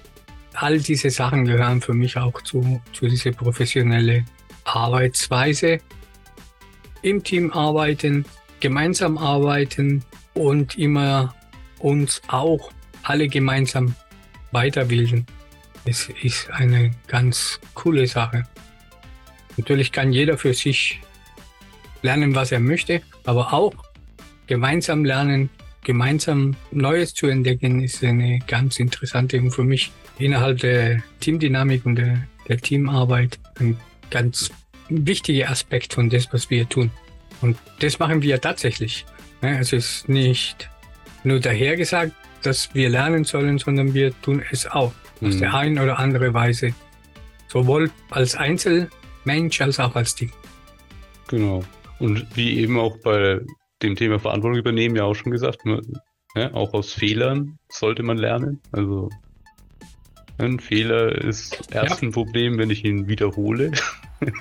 All 0.54 0.80
diese 0.80 1.10
Sachen 1.10 1.46
gehören 1.46 1.82
für 1.82 1.94
mich 1.94 2.18
auch 2.18 2.42
zu, 2.42 2.82
zu 2.94 3.08
dieser 3.08 3.32
professionellen 3.32 4.26
Arbeitsweise. 4.64 5.80
Im 7.02 7.24
Team 7.24 7.52
arbeiten, 7.52 8.26
gemeinsam 8.60 9.18
arbeiten 9.18 10.04
und 10.34 10.78
immer 10.78 11.36
uns 11.80 12.22
auch 12.28 12.72
alle 13.04 13.28
gemeinsam 13.28 13.96
weiterbilden. 14.52 15.26
Es 15.86 16.10
ist 16.22 16.50
eine 16.52 16.92
ganz 17.08 17.60
coole 17.74 18.08
Sache. 18.08 18.44
Natürlich 19.56 19.92
kann 19.92 20.12
jeder 20.12 20.38
für 20.38 20.54
sich 20.54 21.00
lernen, 22.02 22.36
was 22.36 22.52
er 22.52 22.60
möchte, 22.60 23.02
aber 23.26 23.54
auch 23.54 23.74
gemeinsam 24.46 25.06
lernen, 25.06 25.50
gemeinsam 25.84 26.56
Neues 26.72 27.14
zu 27.14 27.28
entdecken, 27.28 27.82
ist 27.82 28.04
eine 28.04 28.40
ganz 28.48 28.80
interessante 28.80 29.40
und 29.40 29.52
für 29.52 29.64
mich 29.64 29.92
innerhalb 30.20 30.60
der 30.60 31.02
Teamdynamik 31.20 31.86
und 31.86 31.96
der, 31.96 32.28
der 32.48 32.58
Teamarbeit 32.58 33.40
ein 33.60 33.78
ganz 34.10 34.52
wichtiger 34.90 35.50
Aspekt 35.50 35.94
von 35.94 36.10
das, 36.10 36.32
was 36.32 36.50
wir 36.50 36.68
tun. 36.68 36.92
Und 37.42 37.58
das 37.80 38.00
machen 38.00 38.22
wir 38.22 38.42
tatsächlich. 38.42 39.06
Also 39.42 39.78
es 39.78 39.86
ist 40.00 40.10
nicht 40.10 40.70
nur 41.24 41.40
dahergesagt, 41.40 42.14
dass 42.42 42.74
wir 42.74 42.90
lernen 42.90 43.24
sollen, 43.24 43.58
sondern 43.58 43.94
wir 43.94 44.20
tun 44.22 44.44
es 44.52 44.66
auch. 44.66 44.94
Mhm. 45.22 45.28
Aus 45.28 45.38
der 45.38 45.54
einen 45.54 45.80
oder 45.80 46.00
anderen 46.00 46.34
Weise. 46.34 46.74
Sowohl 47.48 47.92
als 48.10 48.36
Einzelmensch 48.36 49.62
als 49.62 49.80
auch 49.80 49.96
als 49.96 50.16
Team. 50.16 50.32
Genau. 51.28 51.64
Und 52.00 52.26
wie 52.36 52.60
eben 52.60 52.80
auch 52.80 52.98
bei 53.04 53.40
dem 53.82 53.96
Thema 53.96 54.20
Verantwortung 54.20 54.60
übernehmen 54.60 54.96
ja 54.96 55.04
auch 55.04 55.16
schon 55.16 55.32
gesagt, 55.32 55.66
ne, 55.66 55.82
ja, 56.36 56.54
auch 56.54 56.74
aus 56.74 56.94
Fehlern 56.94 57.58
sollte 57.70 58.04
man 58.04 58.18
lernen. 58.18 58.60
Also 58.72 59.10
ein 60.38 60.60
Fehler 60.60 61.16
ist 61.16 61.72
erst 61.72 62.02
ja. 62.02 62.08
ein 62.08 62.12
Problem, 62.12 62.58
wenn 62.58 62.70
ich 62.70 62.86
ihn 62.86 63.08
wiederhole. 63.08 63.72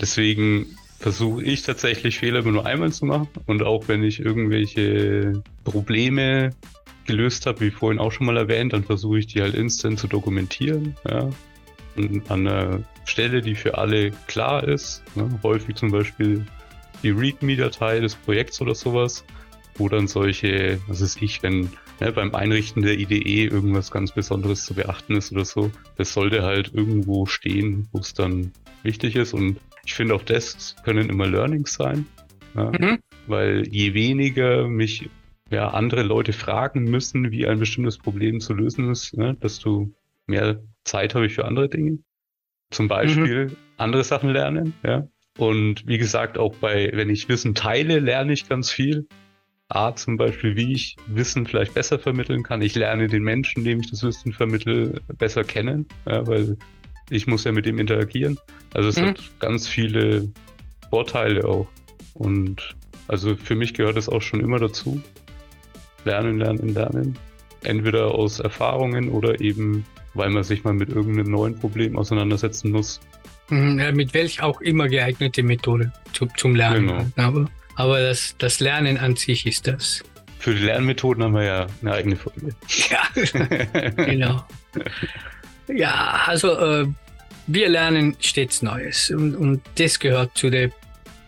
Deswegen 0.00 0.76
versuche 1.00 1.42
ich 1.42 1.62
tatsächlich 1.62 2.18
Fehler 2.18 2.42
nur 2.42 2.66
einmal 2.66 2.92
zu 2.92 3.06
machen. 3.06 3.28
Und 3.46 3.62
auch 3.62 3.88
wenn 3.88 4.04
ich 4.04 4.20
irgendwelche 4.20 5.42
Probleme 5.64 6.50
gelöst 7.06 7.46
habe, 7.46 7.62
wie 7.62 7.70
vorhin 7.70 7.98
auch 7.98 8.12
schon 8.12 8.26
mal 8.26 8.36
erwähnt, 8.36 8.74
dann 8.74 8.84
versuche 8.84 9.18
ich 9.18 9.26
die 9.26 9.40
halt 9.40 9.54
instant 9.54 9.98
zu 9.98 10.06
dokumentieren. 10.06 10.94
Ja. 11.08 11.30
Und 11.96 12.30
an 12.30 12.46
einer 12.46 12.82
Stelle, 13.06 13.40
die 13.40 13.54
für 13.54 13.78
alle 13.78 14.10
klar 14.26 14.62
ist. 14.62 15.02
Ne. 15.16 15.40
Häufig 15.42 15.74
zum 15.74 15.90
Beispiel 15.90 16.44
die 17.02 17.10
README-Datei 17.10 18.00
des 18.00 18.14
Projekts 18.14 18.60
oder 18.60 18.74
sowas, 18.74 19.24
wo 19.76 19.88
dann 19.88 20.06
solche, 20.06 20.78
was 20.86 21.00
ist 21.00 21.20
ich, 21.22 21.42
wenn 21.42 21.70
ne, 22.00 22.12
beim 22.12 22.34
Einrichten 22.34 22.82
der 22.82 22.98
IDE 22.98 23.44
irgendwas 23.44 23.90
ganz 23.90 24.12
Besonderes 24.12 24.64
zu 24.64 24.74
beachten 24.74 25.16
ist 25.16 25.32
oder 25.32 25.44
so, 25.44 25.70
das 25.96 26.12
sollte 26.12 26.42
halt 26.42 26.72
irgendwo 26.74 27.26
stehen, 27.26 27.88
wo 27.92 27.98
es 27.98 28.14
dann 28.14 28.52
wichtig 28.82 29.16
ist 29.16 29.34
und 29.34 29.58
ich 29.84 29.94
finde 29.94 30.14
auch 30.14 30.22
das 30.22 30.76
können 30.84 31.08
immer 31.08 31.26
Learnings 31.26 31.74
sein, 31.74 32.06
ja, 32.54 32.70
mhm. 32.70 32.98
weil 33.26 33.66
je 33.68 33.94
weniger 33.94 34.68
mich 34.68 35.08
ja, 35.50 35.68
andere 35.68 36.02
Leute 36.02 36.32
fragen 36.32 36.84
müssen, 36.84 37.30
wie 37.30 37.46
ein 37.46 37.58
bestimmtes 37.58 37.98
Problem 37.98 38.40
zu 38.40 38.54
lösen 38.54 38.90
ist, 38.90 39.16
ne, 39.16 39.36
desto 39.42 39.90
mehr 40.26 40.62
Zeit 40.84 41.14
habe 41.14 41.26
ich 41.26 41.34
für 41.34 41.44
andere 41.44 41.68
Dinge. 41.68 41.98
Zum 42.70 42.86
Beispiel 42.86 43.46
mhm. 43.46 43.56
andere 43.76 44.04
Sachen 44.04 44.30
lernen, 44.30 44.74
ja. 44.84 45.08
Und 45.38 45.86
wie 45.86 45.98
gesagt, 45.98 46.38
auch 46.38 46.54
bei, 46.56 46.90
wenn 46.92 47.10
ich 47.10 47.28
Wissen 47.28 47.54
teile, 47.54 47.98
lerne 47.98 48.32
ich 48.32 48.48
ganz 48.48 48.70
viel. 48.70 49.06
A, 49.70 49.94
zum 49.94 50.16
Beispiel, 50.16 50.56
wie 50.56 50.72
ich 50.72 50.96
Wissen 51.06 51.46
vielleicht 51.46 51.74
besser 51.74 51.98
vermitteln 51.98 52.42
kann. 52.42 52.60
Ich 52.60 52.74
lerne 52.74 53.06
den 53.06 53.22
Menschen, 53.22 53.64
dem 53.64 53.80
ich 53.80 53.90
das 53.90 54.02
Wissen 54.02 54.32
vermittle, 54.32 55.00
besser 55.16 55.44
kennen, 55.44 55.86
ja, 56.06 56.26
weil 56.26 56.56
ich 57.08 57.26
muss 57.26 57.44
ja 57.44 57.52
mit 57.52 57.66
dem 57.66 57.78
interagieren. 57.78 58.38
Also 58.74 58.88
es 58.88 58.96
mhm. 58.96 59.06
hat 59.06 59.20
ganz 59.38 59.68
viele 59.68 60.28
Vorteile 60.90 61.44
auch. 61.44 61.68
Und 62.14 62.74
also 63.08 63.36
für 63.36 63.54
mich 63.54 63.74
gehört 63.74 63.96
es 63.96 64.08
auch 64.08 64.22
schon 64.22 64.40
immer 64.40 64.58
dazu. 64.58 65.00
Lernen, 66.04 66.38
lernen, 66.38 66.74
lernen. 66.74 67.18
Entweder 67.62 68.14
aus 68.14 68.40
Erfahrungen 68.40 69.08
oder 69.08 69.40
eben, 69.40 69.84
weil 70.14 70.30
man 70.30 70.42
sich 70.42 70.64
mal 70.64 70.74
mit 70.74 70.88
irgendeinem 70.88 71.30
neuen 71.30 71.54
Problem 71.56 71.96
auseinandersetzen 71.96 72.72
muss. 72.72 73.00
Mhm, 73.50 73.94
mit 73.94 74.14
welch 74.14 74.42
auch 74.42 74.60
immer 74.60 74.88
geeignete 74.88 75.42
Methode 75.42 75.92
zu, 76.12 76.26
zum 76.36 76.54
Lernen. 76.54 76.86
Genau. 76.86 77.06
Aber, 77.16 77.50
aber 77.80 78.00
das, 78.00 78.34
das 78.36 78.60
Lernen 78.60 78.98
an 78.98 79.16
sich 79.16 79.46
ist 79.46 79.66
das. 79.66 80.02
Für 80.38 80.54
die 80.54 80.62
Lernmethoden 80.64 81.24
haben 81.24 81.34
wir 81.34 81.44
ja 81.44 81.66
eine 81.80 81.92
eigene 81.92 82.16
Folge. 82.16 82.54
Ja, 82.90 83.02
genau. 84.04 84.44
Ja, 85.68 86.22
also 86.26 86.58
äh, 86.58 86.86
wir 87.46 87.68
lernen 87.68 88.16
stets 88.20 88.60
Neues 88.62 89.10
und, 89.10 89.34
und 89.34 89.62
das 89.76 89.98
gehört 89.98 90.36
zu, 90.36 90.50
der, 90.50 90.70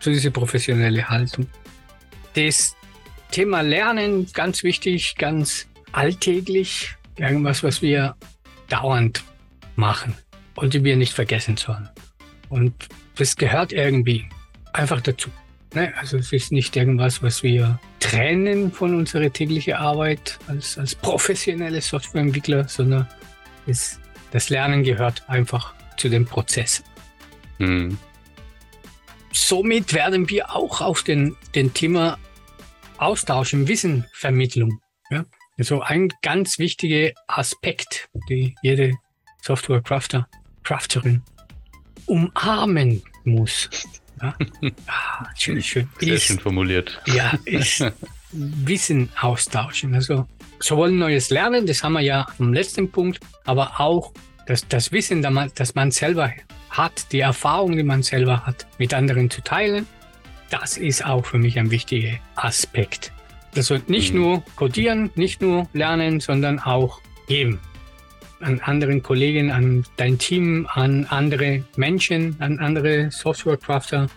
zu 0.01 0.11
dieser 0.11 0.31
professionellen 0.31 1.09
Haltung. 1.09 1.47
Das 2.35 2.77
Thema 3.31 3.63
Lernen, 3.63 4.27
ganz 4.33 4.63
wichtig, 4.63 5.17
ganz 5.17 5.67
alltäglich, 5.93 6.95
irgendwas, 7.17 7.63
was 7.63 7.81
wir 7.81 8.15
dauernd 8.69 9.25
machen 9.77 10.15
und 10.55 10.75
die 10.75 10.85
wir 10.85 10.97
nicht 10.97 11.15
vergessen 11.15 11.57
sollen. 11.57 11.89
Und 12.51 12.75
das 13.17 13.37
gehört 13.37 13.73
irgendwie 13.73 14.27
einfach 14.73 15.01
dazu. 15.01 15.31
Ne? 15.75 15.93
Also 15.99 16.19
es 16.19 16.33
ist 16.33 16.53
nicht 16.53 16.77
irgendwas, 16.77 17.23
was 17.23 17.43
wir 17.43 17.79
trennen 18.01 18.73
von 18.73 18.95
unserer 18.95 19.33
täglichen 19.33 19.75
Arbeit 19.75 20.39
als, 20.49 20.77
als 20.77 20.95
professionelle 20.95 21.81
Softwareentwickler, 21.81 22.69
sondern 22.69 23.09
es, 23.67 23.99
das 24.33 24.51
Lernen 24.51 24.83
gehört 24.83 25.29
einfach 25.29 25.75
zu 25.97 26.09
dem 26.09 26.27
Prozess. 26.27 26.83
Hm. 27.59 27.97
Somit 29.33 29.95
werden 29.95 30.29
wir 30.29 30.55
auch 30.55 30.81
auf 30.81 31.03
den, 31.03 31.37
den 31.55 31.73
Thema 31.73 32.19
Austausch 32.99 33.53
im 33.55 33.67
Wissenvermittlung. 33.67 34.81
Ja? 35.11 35.25
Also 35.59 35.81
ein 35.81 36.13
ganz 36.23 36.59
wichtiger 36.59 37.13
Aspekt, 37.29 38.09
die 38.29 38.55
jede 38.63 38.93
Software-Crafter, 39.43 40.29
Crafterin 40.65 41.23
umarmen 42.07 43.03
muss. 43.25 43.71
Ja, 44.23 44.35
ah, 44.87 45.27
schön, 45.37 45.63
schön. 45.63 45.89
Sehr 45.99 46.15
ist, 46.15 46.25
schön 46.25 46.39
formuliert. 46.39 47.01
Ja, 47.07 47.33
ist 47.45 47.85
Wissen 48.33 49.09
austauschen. 49.21 49.95
Also 49.95 50.27
sowohl 50.61 50.93
neues 50.93 51.31
Lernen, 51.31 51.67
das 51.67 51.83
haben 51.83 51.95
wir 51.95 52.01
ja 52.01 52.27
am 52.39 52.53
letzten 52.53 52.91
Punkt, 52.91 53.21
aber 53.45 53.81
auch 53.81 54.13
das, 54.47 54.67
das 54.69 54.93
Wissen, 54.93 55.23
das 55.23 55.33
man, 55.33 55.51
das 55.55 55.75
man 55.75 55.91
selber 55.91 56.33
hat, 56.71 57.13
die 57.13 57.21
Erfahrung, 57.21 57.77
die 57.77 57.83
man 57.83 58.03
selber 58.03 58.47
hat, 58.47 58.67
mit 58.79 58.95
anderen 58.95 59.29
zu 59.29 59.43
teilen, 59.43 59.87
das 60.51 60.77
ist 60.77 61.05
auch 61.05 61.27
für 61.27 61.39
mich 61.39 61.59
ein 61.59 61.71
wichtiger 61.71 62.19
Aspekt. 62.37 63.13
Also 63.57 63.79
nicht 63.89 64.15
mhm. 64.15 64.21
nur 64.21 64.43
codieren, 64.57 65.11
nicht 65.15 65.43
nur 65.43 65.69
lernen, 65.73 66.21
sondern 66.21 66.59
auch 66.59 67.01
geben 67.27 67.61
an 68.43 68.61
anderen 68.61 69.03
Kollegen, 69.03 69.51
an 69.51 69.85
dein 69.97 70.19
Team, 70.19 70.67
an 70.73 71.07
andere 71.07 71.65
Menschen, 71.77 72.37
an 72.41 72.59
andere 72.59 73.11
Softwarecrafter, 73.11 74.09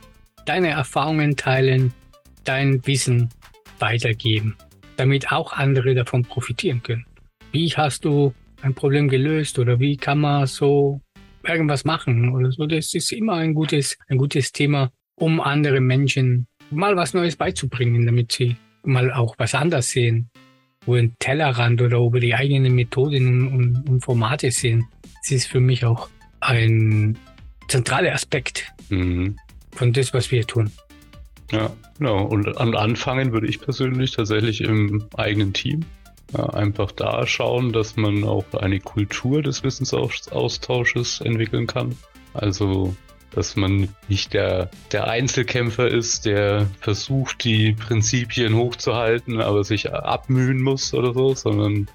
deine 0.45 0.69
Erfahrungen 0.69 1.35
teilen, 1.35 1.93
dein 2.43 2.85
Wissen 2.85 3.29
weitergeben, 3.79 4.55
damit 4.97 5.31
auch 5.31 5.53
andere 5.53 5.95
davon 5.95 6.23
profitieren 6.23 6.81
können. 6.83 7.05
Wie 7.51 7.69
hast 7.69 8.05
du 8.05 8.33
ein 8.61 8.73
Problem 8.73 9.07
gelöst 9.07 9.59
oder 9.59 9.79
wie 9.79 9.97
kann 9.97 10.19
man 10.19 10.47
so 10.47 11.01
irgendwas 11.43 11.85
machen 11.85 12.29
oder 12.33 12.51
so? 12.51 12.65
Das 12.65 12.93
ist 12.93 13.11
immer 13.11 13.33
ein 13.33 13.53
gutes, 13.53 13.97
ein 14.07 14.17
gutes 14.17 14.51
Thema, 14.51 14.91
um 15.15 15.39
andere 15.39 15.79
Menschen 15.79 16.47
mal 16.71 16.95
was 16.95 17.13
Neues 17.13 17.35
beizubringen, 17.35 18.05
damit 18.05 18.31
sie 18.31 18.55
mal 18.83 19.11
auch 19.11 19.35
was 19.37 19.55
anders 19.55 19.89
sehen, 19.89 20.29
wo 20.85 20.95
ein 20.95 21.15
Tellerrand 21.19 21.81
oder 21.81 21.97
über 21.97 22.19
die 22.19 22.35
eigenen 22.35 22.75
Methoden 22.75 23.47
und, 23.47 23.89
und 23.89 24.01
Formate 24.01 24.51
sehen. 24.51 24.87
Das 25.21 25.31
ist 25.31 25.47
für 25.47 25.59
mich 25.59 25.85
auch 25.85 26.09
ein 26.39 27.17
zentraler 27.67 28.13
Aspekt 28.13 28.71
mhm. 28.89 29.37
von 29.71 29.93
das, 29.93 30.13
was 30.13 30.31
wir 30.31 30.45
tun. 30.45 30.71
Ja, 31.51 31.71
genau. 31.97 32.23
Und 32.23 32.57
an 32.57 32.75
anfangen 32.75 33.31
würde 33.31 33.47
ich 33.47 33.61
persönlich 33.61 34.11
tatsächlich 34.11 34.61
im 34.61 35.05
eigenen 35.15 35.53
Team. 35.53 35.81
Ja, 36.35 36.49
einfach 36.49 36.91
da 36.91 37.27
schauen, 37.27 37.71
dass 37.71 37.95
man 37.97 38.23
auch 38.23 38.45
eine 38.55 38.79
Kultur 38.79 39.43
des 39.43 39.63
Wissensaustausches 39.63 41.21
entwickeln 41.21 41.67
kann. 41.67 41.95
Also, 42.33 42.95
dass 43.31 43.55
man 43.55 43.89
nicht 44.07 44.33
der, 44.33 44.69
der 44.91 45.07
Einzelkämpfer 45.07 45.87
ist, 45.87 46.25
der 46.25 46.67
versucht, 46.79 47.43
die 47.43 47.73
Prinzipien 47.73 48.55
hochzuhalten, 48.55 49.41
aber 49.41 49.63
sich 49.63 49.91
abmühen 49.91 50.61
muss 50.61 50.93
oder 50.93 51.13
so, 51.13 51.33
sondern 51.35 51.87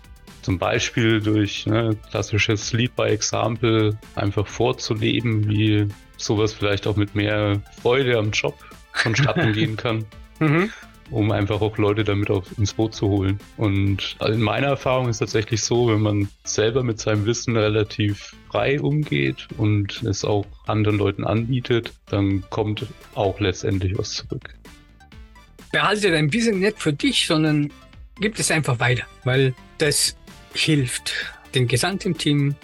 zum 0.42 0.58
Beispiel 0.58 1.20
durch 1.20 1.66
ne, 1.66 1.96
klassisches 2.10 2.72
Lead 2.72 2.94
by 2.96 3.04
Example 3.04 3.98
einfach 4.14 4.46
vorzuleben, 4.46 5.48
wie 5.48 5.88
sowas 6.16 6.52
vielleicht 6.52 6.86
auch 6.86 6.96
mit 6.96 7.14
mehr 7.14 7.60
Freude 7.80 8.18
am 8.18 8.30
Job 8.30 8.58
vonstatten 8.92 9.52
gehen 9.54 9.76
kann. 9.76 10.04
Mhm. 10.38 10.70
Um 11.11 11.33
einfach 11.33 11.61
auch 11.61 11.77
Leute 11.77 12.05
damit 12.05 12.31
auf, 12.31 12.46
ins 12.57 12.75
Boot 12.75 12.94
zu 12.94 13.09
holen. 13.09 13.40
Und 13.57 14.16
in 14.27 14.40
meiner 14.40 14.68
Erfahrung 14.68 15.09
ist 15.09 15.18
tatsächlich 15.18 15.62
so, 15.62 15.88
wenn 15.88 16.01
man 16.01 16.29
selber 16.44 16.83
mit 16.83 17.01
seinem 17.01 17.27
Wissen 17.27 17.57
relativ 17.57 18.35
frei 18.51 18.81
umgeht 18.81 19.49
und 19.57 20.03
es 20.05 20.25
auch 20.25 20.46
anderen 20.66 20.99
Leuten 20.99 21.25
anbietet, 21.25 21.92
dann 22.07 22.44
kommt 22.51 22.87
auch 23.14 23.40
letztendlich 23.40 23.96
was 23.99 24.12
zurück. 24.12 24.55
Behalte 25.73 26.11
dein 26.11 26.33
Wissen 26.33 26.61
nicht 26.61 26.81
für 26.81 26.92
dich, 26.92 27.27
sondern 27.27 27.73
gib 28.20 28.38
es 28.38 28.51
einfach 28.51 28.79
weiter, 28.81 29.05
weil 29.25 29.55
das 29.79 30.16
hilft 30.55 31.12
dem 31.55 31.66
gesamten 31.66 32.16
Team, 32.16 32.55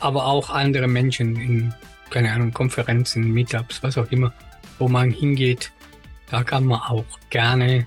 aber 0.00 0.26
auch 0.26 0.50
anderen 0.50 0.92
Menschen 0.92 1.36
in, 1.36 1.74
keine 2.10 2.32
Ahnung, 2.32 2.52
Konferenzen, 2.52 3.30
Meetups, 3.32 3.82
was 3.82 3.98
auch 3.98 4.10
immer, 4.10 4.32
wo 4.78 4.88
man 4.88 5.10
hingeht. 5.10 5.72
Da 6.30 6.42
kann 6.42 6.64
man 6.66 6.80
auch 6.80 7.04
gerne 7.30 7.86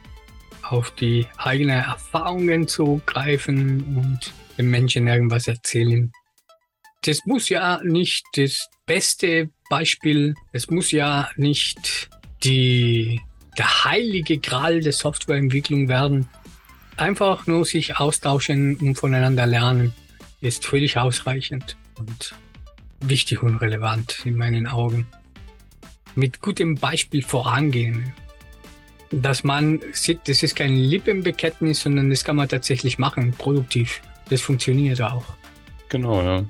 auf 0.63 0.91
die 0.91 1.25
eigenen 1.37 1.79
Erfahrungen 1.79 2.67
zugreifen 2.67 3.97
und 3.97 4.33
den 4.57 4.69
Menschen 4.69 5.07
irgendwas 5.07 5.47
erzählen. 5.47 6.11
Das 7.03 7.25
muss 7.25 7.49
ja 7.49 7.81
nicht 7.83 8.25
das 8.33 8.67
beste 8.85 9.49
Beispiel, 9.69 10.35
es 10.51 10.69
muss 10.69 10.91
ja 10.91 11.29
nicht 11.37 12.09
die, 12.43 13.21
der 13.57 13.85
heilige 13.85 14.37
Gral 14.37 14.81
der 14.81 14.93
Softwareentwicklung 14.93 15.87
werden, 15.87 16.27
einfach 16.97 17.47
nur 17.47 17.65
sich 17.65 17.97
austauschen 17.97 18.75
und 18.77 18.95
voneinander 18.95 19.45
lernen 19.45 19.93
ist 20.41 20.65
völlig 20.65 20.97
ausreichend 20.97 21.75
und 21.97 22.35
wichtig 23.01 23.43
und 23.43 23.57
relevant 23.57 24.25
in 24.25 24.37
meinen 24.37 24.67
Augen. 24.67 25.07
Mit 26.15 26.41
gutem 26.41 26.75
Beispiel 26.75 27.21
vorangehen. 27.21 28.13
Dass 29.11 29.43
man 29.43 29.81
sieht, 29.91 30.27
das 30.27 30.43
ist 30.43 30.55
kein 30.55 30.75
Lippenbekenntnis, 30.75 31.81
sondern 31.81 32.09
das 32.09 32.23
kann 32.23 32.35
man 32.35 32.47
tatsächlich 32.47 32.99
machen, 32.99 33.33
produktiv. 33.37 34.01
Das 34.29 34.41
funktioniert 34.41 35.01
auch. 35.01 35.25
Genau, 35.89 36.21
ja. 36.21 36.43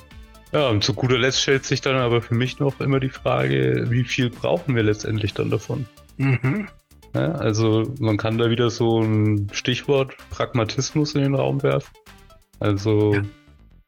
Ja, 0.52 0.70
und 0.70 0.84
zu 0.84 0.94
guter 0.94 1.18
Letzt 1.18 1.42
stellt 1.42 1.66
sich 1.66 1.82
dann 1.82 1.96
aber 1.96 2.22
für 2.22 2.34
mich 2.34 2.60
noch 2.60 2.80
immer 2.80 3.00
die 3.00 3.10
Frage, 3.10 3.86
wie 3.90 4.04
viel 4.04 4.30
brauchen 4.30 4.76
wir 4.76 4.84
letztendlich 4.84 5.34
dann 5.34 5.50
davon? 5.50 5.86
Mhm. 6.18 6.68
Ja, 7.14 7.32
also 7.34 7.94
man 8.00 8.18
kann 8.18 8.38
da 8.38 8.50
wieder 8.50 8.70
so 8.70 9.02
ein 9.02 9.50
Stichwort 9.52 10.16
Pragmatismus 10.30 11.16
in 11.16 11.22
den 11.22 11.36
Raum 11.36 11.62
werfen. 11.64 11.92
Also. 12.60 13.14
Ja, 13.14 13.22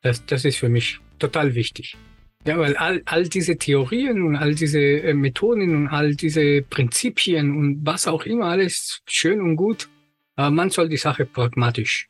das, 0.01 0.25
das 0.25 0.45
ist 0.45 0.57
für 0.57 0.69
mich 0.69 0.99
total 1.19 1.55
wichtig. 1.55 1.97
Ja, 2.45 2.57
weil 2.57 2.75
all, 2.77 3.03
all 3.05 3.27
diese 3.27 3.57
Theorien 3.57 4.23
und 4.23 4.35
all 4.35 4.55
diese 4.55 4.79
äh, 4.79 5.13
Methoden 5.13 5.75
und 5.75 5.87
all 5.87 6.15
diese 6.15 6.63
Prinzipien 6.63 7.55
und 7.55 7.85
was 7.85 8.07
auch 8.07 8.23
immer, 8.23 8.45
alles 8.45 9.01
schön 9.05 9.41
und 9.41 9.55
gut, 9.55 9.89
aber 10.35 10.49
man 10.49 10.71
soll 10.71 10.89
die 10.89 10.97
Sache 10.97 11.25
pragmatisch 11.25 12.09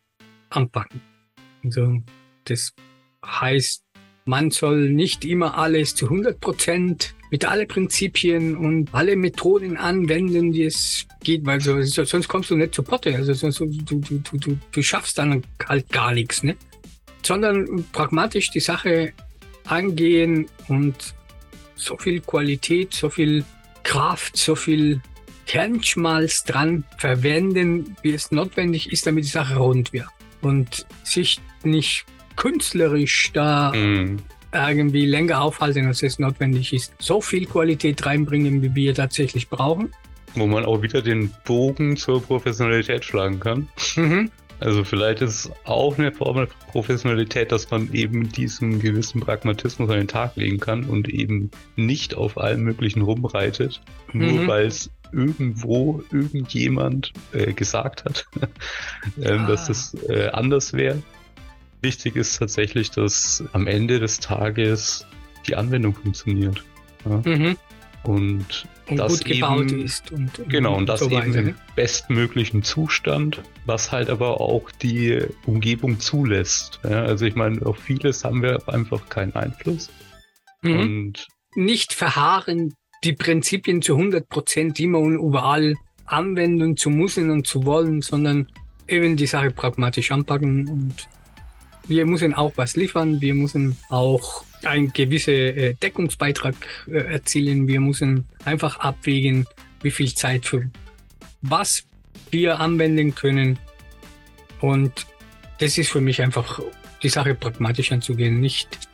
anpacken. 0.49 1.01
Also, 1.63 2.01
das 2.45 2.73
heißt, 3.25 3.83
man 4.25 4.51
soll 4.51 4.89
nicht 4.89 5.25
immer 5.25 5.57
alles 5.57 5.95
zu 5.95 6.05
100 6.05 6.39
Prozent 6.39 7.13
mit 7.29 7.45
alle 7.45 7.65
Prinzipien 7.65 8.55
und 8.55 8.93
alle 8.93 9.15
Methoden 9.15 9.77
anwenden, 9.77 10.51
die 10.51 10.63
es 10.63 11.07
geht, 11.23 11.45
weil 11.45 11.59
so, 11.59 11.81
sonst 11.81 12.27
kommst 12.27 12.49
du 12.51 12.55
nicht 12.55 12.75
zu 12.75 12.83
Potte. 12.83 13.15
Also 13.15 13.33
sonst, 13.33 13.59
du, 13.59 13.65
du, 13.65 14.01
du, 14.37 14.57
du 14.71 14.81
schaffst 14.81 15.17
dann 15.17 15.43
halt 15.65 15.89
gar 15.89 16.13
nichts, 16.13 16.43
ne? 16.43 16.55
Sondern 17.23 17.85
pragmatisch 17.91 18.51
die 18.51 18.59
Sache 18.59 19.13
angehen 19.71 20.47
und 20.67 21.13
so 21.75 21.97
viel 21.97 22.21
Qualität, 22.21 22.93
so 22.93 23.09
viel 23.09 23.43
Kraft, 23.83 24.37
so 24.37 24.55
viel 24.55 25.01
Kernschmalz 25.47 26.43
dran 26.43 26.83
verwenden, 26.97 27.95
wie 28.03 28.13
es 28.13 28.31
notwendig 28.31 28.91
ist, 28.91 29.07
damit 29.07 29.25
die 29.25 29.29
Sache 29.29 29.57
rund 29.57 29.91
wird. 29.93 30.07
Und 30.41 30.85
sich 31.03 31.39
nicht 31.63 32.05
künstlerisch 32.35 33.31
da 33.33 33.71
mm 33.73 34.17
irgendwie 34.53 35.05
länger 35.05 35.41
aufhalten, 35.41 35.87
als 35.87 36.03
es 36.03 36.19
notwendig 36.19 36.73
ist. 36.73 36.93
So 36.99 37.21
viel 37.21 37.45
Qualität 37.45 38.05
reinbringen, 38.05 38.61
wie 38.61 38.75
wir 38.75 38.93
tatsächlich 38.93 39.49
brauchen. 39.49 39.91
Wo 40.35 40.47
man 40.47 40.65
auch 40.65 40.81
wieder 40.81 41.01
den 41.01 41.31
Bogen 41.45 41.97
zur 41.97 42.21
Professionalität 42.21 43.03
schlagen 43.03 43.39
kann. 43.39 43.67
Mhm. 43.95 44.31
Also 44.61 44.83
vielleicht 44.83 45.21
ist 45.21 45.45
es 45.45 45.51
auch 45.65 45.97
eine 45.97 46.11
Form 46.11 46.37
der 46.37 46.47
Professionalität, 46.71 47.51
dass 47.51 47.71
man 47.71 47.91
eben 47.93 48.31
diesen 48.31 48.79
gewissen 48.79 49.19
Pragmatismus 49.19 49.89
an 49.89 49.97
den 49.97 50.07
Tag 50.07 50.35
legen 50.35 50.59
kann 50.59 50.85
und 50.85 51.09
eben 51.09 51.49
nicht 51.75 52.13
auf 52.13 52.37
allem 52.37 52.61
Möglichen 52.61 53.01
rumreitet, 53.01 53.81
mhm. 54.13 54.35
nur 54.35 54.47
weil 54.47 54.67
es 54.67 54.91
irgendwo 55.11 56.03
irgendjemand 56.11 57.11
äh, 57.33 57.53
gesagt 57.53 58.05
hat, 58.05 58.27
äh, 59.19 59.35
ja. 59.35 59.47
dass 59.47 59.67
es 59.67 59.95
äh, 60.07 60.29
anders 60.31 60.73
wäre. 60.73 61.01
Wichtig 61.81 62.15
ist 62.15 62.37
tatsächlich, 62.37 62.91
dass 62.91 63.43
am 63.53 63.65
Ende 63.65 63.99
des 63.99 64.19
Tages 64.19 65.07
die 65.47 65.55
Anwendung 65.55 65.95
funktioniert. 65.95 66.63
Ja? 67.03 67.21
Mhm. 67.25 67.57
Und, 68.03 68.67
und 68.91 68.97
das 68.97 69.19
gut 69.19 69.25
gebaut 69.25 69.71
eben, 69.71 69.83
ist. 69.83 70.11
Und, 70.11 70.39
und 70.39 70.49
genau, 70.49 70.75
und 70.75 70.87
das 70.87 70.99
so 70.99 71.09
eben 71.09 71.33
im 71.33 71.55
bestmöglichen 71.75 72.63
Zustand, 72.63 73.41
was 73.65 73.91
halt 73.91 74.09
aber 74.09 74.39
auch 74.41 74.69
die 74.71 75.21
Umgebung 75.45 75.99
zulässt. 75.99 76.79
Ja? 76.83 77.03
Also 77.03 77.25
ich 77.25 77.35
meine, 77.35 77.65
auf 77.65 77.77
vieles 77.77 78.23
haben 78.23 78.41
wir 78.41 78.67
einfach 78.67 79.09
keinen 79.09 79.33
Einfluss. 79.35 79.89
Mhm. 80.61 80.79
Und 80.79 81.27
nicht 81.55 81.93
verharren, 81.93 82.73
die 83.03 83.13
Prinzipien 83.13 83.81
zu 83.81 83.95
100 83.95 84.29
Prozent 84.29 84.79
immer 84.79 84.99
und 84.99 85.15
überall 85.15 85.75
anwenden 86.05 86.77
zu 86.77 86.89
müssen 86.89 87.29
und 87.31 87.47
zu 87.47 87.65
wollen, 87.65 88.01
sondern 88.01 88.47
eben 88.87 89.15
die 89.15 89.25
Sache 89.25 89.51
pragmatisch 89.51 90.11
anpacken 90.11 90.67
und 90.67 91.07
wir 91.87 92.05
müssen 92.05 92.33
auch 92.33 92.53
was 92.57 92.75
liefern, 92.75 93.21
wir 93.21 93.33
müssen 93.33 93.77
auch 93.89 94.43
einen 94.63 94.93
gewissen 94.93 95.33
äh, 95.33 95.73
Deckungsbeitrag 95.75 96.55
äh, 96.87 97.13
erzielen, 97.13 97.67
wir 97.67 97.79
müssen 97.79 98.25
einfach 98.45 98.79
abwägen, 98.79 99.45
wie 99.81 99.91
viel 99.91 100.13
Zeit 100.13 100.45
für 100.45 100.69
was 101.41 101.83
wir 102.29 102.59
anwenden 102.59 103.15
können. 103.15 103.59
Und 104.59 105.07
das 105.59 105.77
ist 105.77 105.89
für 105.89 106.01
mich 106.01 106.21
einfach 106.21 106.59
die 107.03 107.09
Sache 107.09 107.35
pragmatisch 107.35 107.91
anzugehen, 107.91 108.39
nicht, 108.39 108.87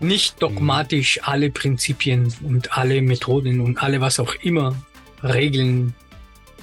nicht 0.00 0.42
dogmatisch 0.42 1.20
alle 1.22 1.50
Prinzipien 1.50 2.32
und 2.42 2.76
alle 2.76 3.00
Methoden 3.02 3.60
und 3.60 3.82
alle 3.82 4.00
was 4.00 4.18
auch 4.18 4.34
immer 4.42 4.74
Regeln 5.22 5.94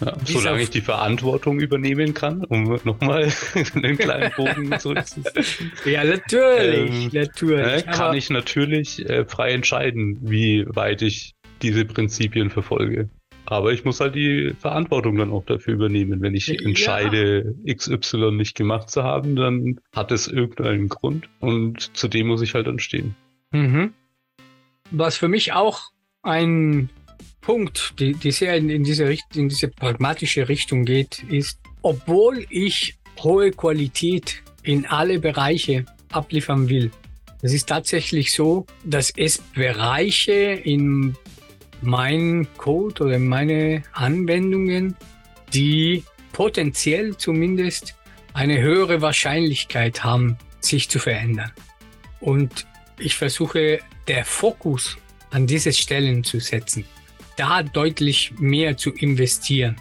ja, 0.02 0.14
solange 0.26 0.62
ich 0.62 0.70
die 0.70 0.82
Verantwortung 0.82 1.60
übernehmen 1.60 2.14
kann, 2.14 2.44
um 2.44 2.80
nochmal 2.84 3.32
einen 3.76 3.98
kleinen 3.98 4.32
Bogen 4.36 4.80
zurückzusetzen. 4.80 5.72
ja, 5.86 6.04
natürlich, 6.04 7.06
ähm, 7.06 7.10
natürlich. 7.14 7.88
Äh, 7.88 7.92
kann 7.92 8.16
ich 8.16 8.30
natürlich 8.30 9.08
äh, 9.10 9.26
frei 9.26 9.52
entscheiden, 9.52 10.18
wie 10.22 10.66
weit 10.68 11.02
ich 11.02 11.34
diese 11.62 11.86
Prinzipien 11.86 12.50
verfolge. 12.50 13.10
Aber 13.46 13.72
ich 13.72 13.86
muss 13.86 14.00
halt 14.00 14.16
die 14.16 14.54
Verantwortung 14.60 15.18
dann 15.18 15.32
auch 15.32 15.46
dafür 15.46 15.76
übernehmen. 15.76 16.22
Wenn 16.22 16.34
ich 16.34 16.50
entscheide, 16.50 17.54
ja. 17.64 17.76
XY 17.76 18.32
nicht 18.32 18.56
gemacht 18.56 18.90
zu 18.90 19.04
haben, 19.04 19.36
dann 19.36 19.80
hat 19.96 20.12
es 20.12 20.28
irgendeinen 20.28 20.90
Grund 20.90 21.30
und 21.40 21.96
zu 21.96 22.08
dem 22.08 22.28
muss 22.28 22.42
ich 22.42 22.56
halt 22.56 22.66
dann 22.68 22.80
stehen. 22.80 23.16
Mhm. 23.52 23.94
Was 24.92 25.16
für 25.18 25.28
mich 25.28 25.54
auch 25.54 25.92
ein 26.24 26.90
Punkt, 27.46 27.94
die, 28.00 28.14
die 28.14 28.32
sehr 28.32 28.56
in, 28.56 28.70
in, 28.70 28.84
diese 28.84 29.08
Richt 29.08 29.36
in 29.36 29.50
diese 29.50 29.68
pragmatische 29.68 30.50
Richtung 30.50 30.84
geht, 30.84 31.24
ist 31.30 31.60
obwohl 31.84 32.46
ich 32.50 32.98
hohe 33.20 33.52
Qualität 33.52 34.42
in 34.64 34.88
alle 34.88 35.20
Bereiche 35.20 35.86
abliefern 36.12 36.68
will. 36.70 36.90
Es 37.44 37.54
ist 37.54 37.70
tatsächlich 37.70 38.32
so, 38.34 38.66
dass 38.84 39.14
es 39.16 39.38
Bereiche 39.38 40.34
in 40.34 41.16
meinen 41.82 42.48
Code 42.58 43.04
oder 43.04 43.16
in 43.18 43.28
meine 43.28 43.84
Anwendungen, 43.94 44.96
die 45.54 46.04
potenziell 46.32 47.16
zumindest 47.16 47.94
eine 48.34 48.60
höhere 48.60 49.02
Wahrscheinlichkeit 49.02 50.04
haben, 50.04 50.38
sich 50.60 50.90
zu 50.90 50.98
verändern. 50.98 51.52
Und 52.20 52.66
ich 52.98 53.16
versuche, 53.16 53.80
der 54.08 54.26
Fokus 54.26 54.98
an 55.30 55.46
diese 55.46 55.72
Stellen 55.72 56.24
zu 56.24 56.40
setzen, 56.40 56.86
da 57.38 57.64
deutlich 57.64 58.34
mehr 58.38 58.78
zu 58.78 58.92
investieren. 58.92 59.76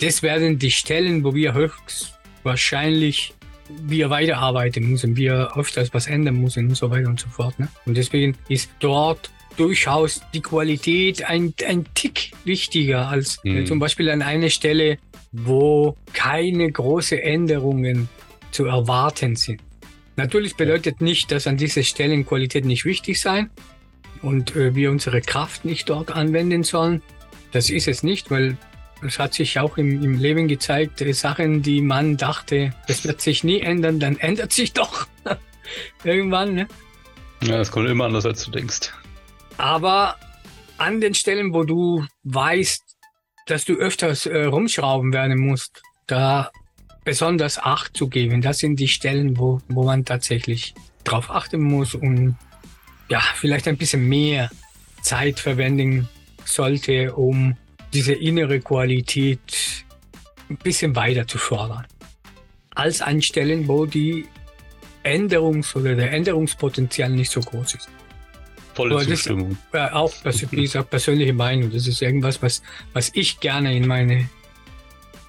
Das 0.00 0.22
werden 0.22 0.58
die 0.58 0.70
Stellen, 0.70 1.24
wo 1.24 1.34
wir 1.34 1.54
höchstwahrscheinlich 1.54 3.34
wir 3.68 4.10
weiterarbeiten 4.10 4.90
müssen, 4.90 5.16
wir 5.16 5.56
öfters 5.56 5.94
was 5.94 6.06
ändern 6.06 6.40
müssen 6.40 6.68
und 6.68 6.74
so 6.74 6.90
weiter 6.90 7.08
und 7.08 7.20
so 7.20 7.28
fort. 7.28 7.58
Ne? 7.58 7.68
Und 7.86 7.96
deswegen 7.96 8.36
ist 8.48 8.70
dort 8.80 9.30
durchaus 9.56 10.20
die 10.34 10.40
Qualität 10.40 11.24
ein, 11.24 11.54
ein 11.66 11.86
Tick 11.94 12.32
wichtiger 12.44 13.08
als 13.08 13.40
mhm. 13.44 13.66
zum 13.66 13.78
Beispiel 13.78 14.10
an 14.10 14.22
einer 14.22 14.50
Stelle, 14.50 14.98
wo 15.32 15.96
keine 16.12 16.70
großen 16.70 17.18
Änderungen 17.18 18.08
zu 18.50 18.66
erwarten 18.66 19.36
sind. 19.36 19.60
Natürlich 20.16 20.56
bedeutet 20.56 21.00
nicht, 21.00 21.30
dass 21.32 21.46
an 21.46 21.56
dieser 21.56 21.82
Stelle 21.82 22.22
Qualität 22.24 22.64
nicht 22.64 22.84
wichtig 22.84 23.20
sein 23.20 23.50
und 24.24 24.56
äh, 24.56 24.74
wir 24.74 24.90
unsere 24.90 25.20
Kraft 25.20 25.64
nicht 25.64 25.88
dort 25.88 26.10
anwenden 26.10 26.62
sollen. 26.62 27.02
Das 27.52 27.70
ist 27.70 27.86
es 27.86 28.02
nicht, 28.02 28.30
weil 28.30 28.56
es 29.02 29.18
hat 29.18 29.34
sich 29.34 29.58
auch 29.58 29.76
im, 29.76 30.02
im 30.02 30.18
Leben 30.18 30.48
gezeigt, 30.48 31.00
äh, 31.02 31.12
Sachen, 31.12 31.62
die 31.62 31.80
man 31.80 32.16
dachte, 32.16 32.72
das 32.88 33.04
wird 33.04 33.20
sich 33.20 33.44
nie 33.44 33.60
ändern, 33.60 34.00
dann 34.00 34.16
ändert 34.18 34.52
sich 34.52 34.72
doch 34.72 35.06
irgendwann. 36.04 36.54
Ne? 36.54 36.68
Ja, 37.42 37.60
es 37.60 37.70
kommt 37.70 37.88
immer 37.88 38.06
anders, 38.06 38.24
als 38.24 38.44
du 38.44 38.50
denkst. 38.50 38.92
Aber 39.58 40.16
an 40.78 41.00
den 41.00 41.14
Stellen, 41.14 41.52
wo 41.52 41.64
du 41.64 42.04
weißt, 42.24 42.82
dass 43.46 43.64
du 43.64 43.74
öfters 43.74 44.26
äh, 44.26 44.44
rumschrauben 44.44 45.12
werden 45.12 45.38
musst, 45.38 45.82
da 46.06 46.50
besonders 47.04 47.58
Acht 47.58 47.96
zu 47.96 48.08
geben. 48.08 48.40
Das 48.40 48.58
sind 48.58 48.80
die 48.80 48.88
Stellen, 48.88 49.38
wo, 49.38 49.60
wo 49.68 49.84
man 49.84 50.06
tatsächlich 50.06 50.74
drauf 51.04 51.30
achten 51.30 51.60
muss 51.60 51.94
und 51.94 52.36
ja, 53.08 53.20
vielleicht 53.34 53.68
ein 53.68 53.76
bisschen 53.76 54.08
mehr 54.08 54.50
Zeit 55.02 55.40
verwenden 55.40 56.08
sollte, 56.44 57.14
um 57.14 57.56
diese 57.92 58.12
innere 58.12 58.60
Qualität 58.60 59.84
ein 60.48 60.56
bisschen 60.56 60.96
weiter 60.96 61.26
zu 61.26 61.38
fördern. 61.38 61.86
Als 62.74 63.00
an 63.02 63.22
Stellen, 63.22 63.68
wo 63.68 63.86
die 63.86 64.26
Änderungs- 65.04 65.76
oder 65.76 65.94
der 65.94 66.12
Änderungspotenzial 66.12 67.10
nicht 67.10 67.30
so 67.30 67.40
groß 67.40 67.74
ist. 67.74 67.88
Volle 68.74 68.96
Aber 68.96 69.04
Zustimmung. 69.04 69.56
Das, 69.70 69.90
äh, 69.90 69.94
auch, 69.94 70.12
wie 70.50 70.62
gesagt, 70.62 70.90
persönliche 70.90 71.32
Meinung. 71.32 71.70
Das 71.70 71.86
ist 71.86 72.02
irgendwas, 72.02 72.42
was, 72.42 72.62
was 72.92 73.12
ich 73.14 73.38
gerne 73.40 73.76
in 73.76 73.86
meine 73.86 74.28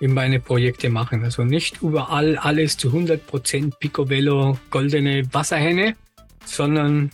in 0.02 0.14
meine 0.14 0.42
Projekte 0.42 0.90
machen. 0.90 1.24
Also 1.24 1.44
nicht 1.44 1.82
überall 1.82 2.38
alles 2.38 2.76
zu 2.76 2.90
100% 2.90 3.78
Picobello 3.80 4.60
goldene 4.70 5.24
Wasserhähne, 5.34 5.96
sondern 6.44 7.12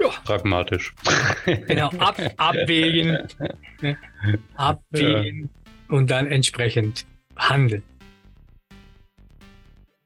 ja. 0.00 0.08
pragmatisch. 0.24 0.94
Genau, 1.44 1.88
ab, 1.98 2.20
abwägen, 2.36 3.28
ne? 3.80 3.98
abwägen 4.54 5.50
ja. 5.88 5.96
und 5.96 6.10
dann 6.10 6.26
entsprechend 6.26 7.06
handeln. 7.36 7.82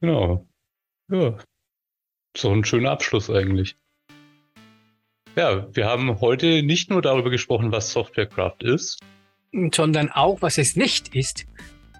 Genau. 0.01 0.47
Ja. 1.11 1.39
So 2.37 2.53
ein 2.53 2.65
schöner 2.65 2.91
Abschluss 2.91 3.31
eigentlich. 3.31 3.77
Ja, 5.37 5.67
wir 5.75 5.87
haben 5.87 6.21
heute 6.21 6.63
nicht 6.63 6.91
nur 6.91 7.03
darüber 7.03 7.31
gesprochen, 7.31 7.73
was 7.73 7.91
Softwarecraft 7.91 8.63
ist, 8.63 9.01
sondern 9.73 10.11
auch, 10.11 10.43
was 10.43 10.59
es 10.59 10.77
nicht 10.77 11.15
ist. 11.15 11.47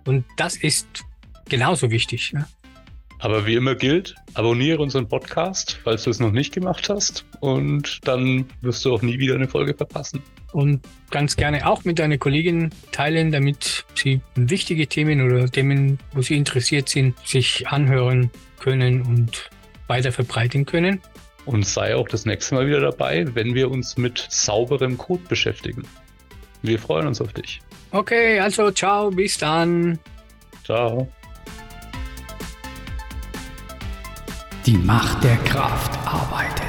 Und 0.07 0.25
das 0.37 0.57
ist 0.57 1.05
genauso 1.49 1.91
wichtig. 1.91 2.33
Ne? 2.33 2.47
Aber 3.25 3.47
wie 3.47 3.55
immer 3.55 3.75
gilt, 3.75 4.15
abonniere 4.35 4.83
unseren 4.83 5.09
Podcast, 5.09 5.81
falls 5.83 6.05
du 6.05 6.11
es 6.11 6.21
noch 6.21 6.31
nicht 6.31 6.53
gemacht 6.53 6.91
hast. 6.91 7.25
Und 7.41 8.07
dann 8.07 8.45
wirst 8.61 8.85
du 8.85 8.93
auch 8.93 9.01
nie 9.01 9.19
wieder 9.19 9.35
eine 9.35 9.49
Folge 9.49 9.73
verpassen. 9.73 10.23
Und 10.53 10.83
ganz 11.11 11.35
gerne 11.35 11.67
auch 11.67 11.85
mit 11.85 11.99
deinen 11.99 12.19
Kolleginnen 12.19 12.69
teilen, 12.93 13.33
damit 13.33 13.87
sie 13.95 14.21
wichtige 14.35 14.87
Themen 14.87 15.23
oder 15.23 15.49
Themen, 15.51 15.99
wo 16.13 16.21
sie 16.21 16.37
interessiert 16.37 16.91
sind, 16.91 17.19
sich 17.27 17.67
anhören 17.67 18.31
können 18.61 19.01
und 19.01 19.49
weiter 19.87 20.13
verbreiten 20.13 20.67
können. 20.67 21.01
Und 21.47 21.65
sei 21.65 21.97
auch 21.97 22.09
das 22.09 22.27
nächste 22.27 22.57
Mal 22.57 22.67
wieder 22.67 22.81
dabei, 22.81 23.25
wenn 23.35 23.55
wir 23.55 23.71
uns 23.71 23.97
mit 23.97 24.27
sauberem 24.29 24.99
Code 24.99 25.23
beschäftigen. 25.31 25.85
Wir 26.61 26.79
freuen 26.79 27.07
uns 27.07 27.23
auf 27.23 27.33
dich. 27.33 27.63
Okay, 27.91 28.39
also 28.39 28.71
ciao, 28.71 29.11
bis 29.11 29.39
dann. 29.39 29.99
Ciao. 30.63 31.09
Die 34.67 34.79
Macht 34.79 35.23
der 35.23 35.37
Kraft 35.37 35.93
arbeitet. 36.07 36.64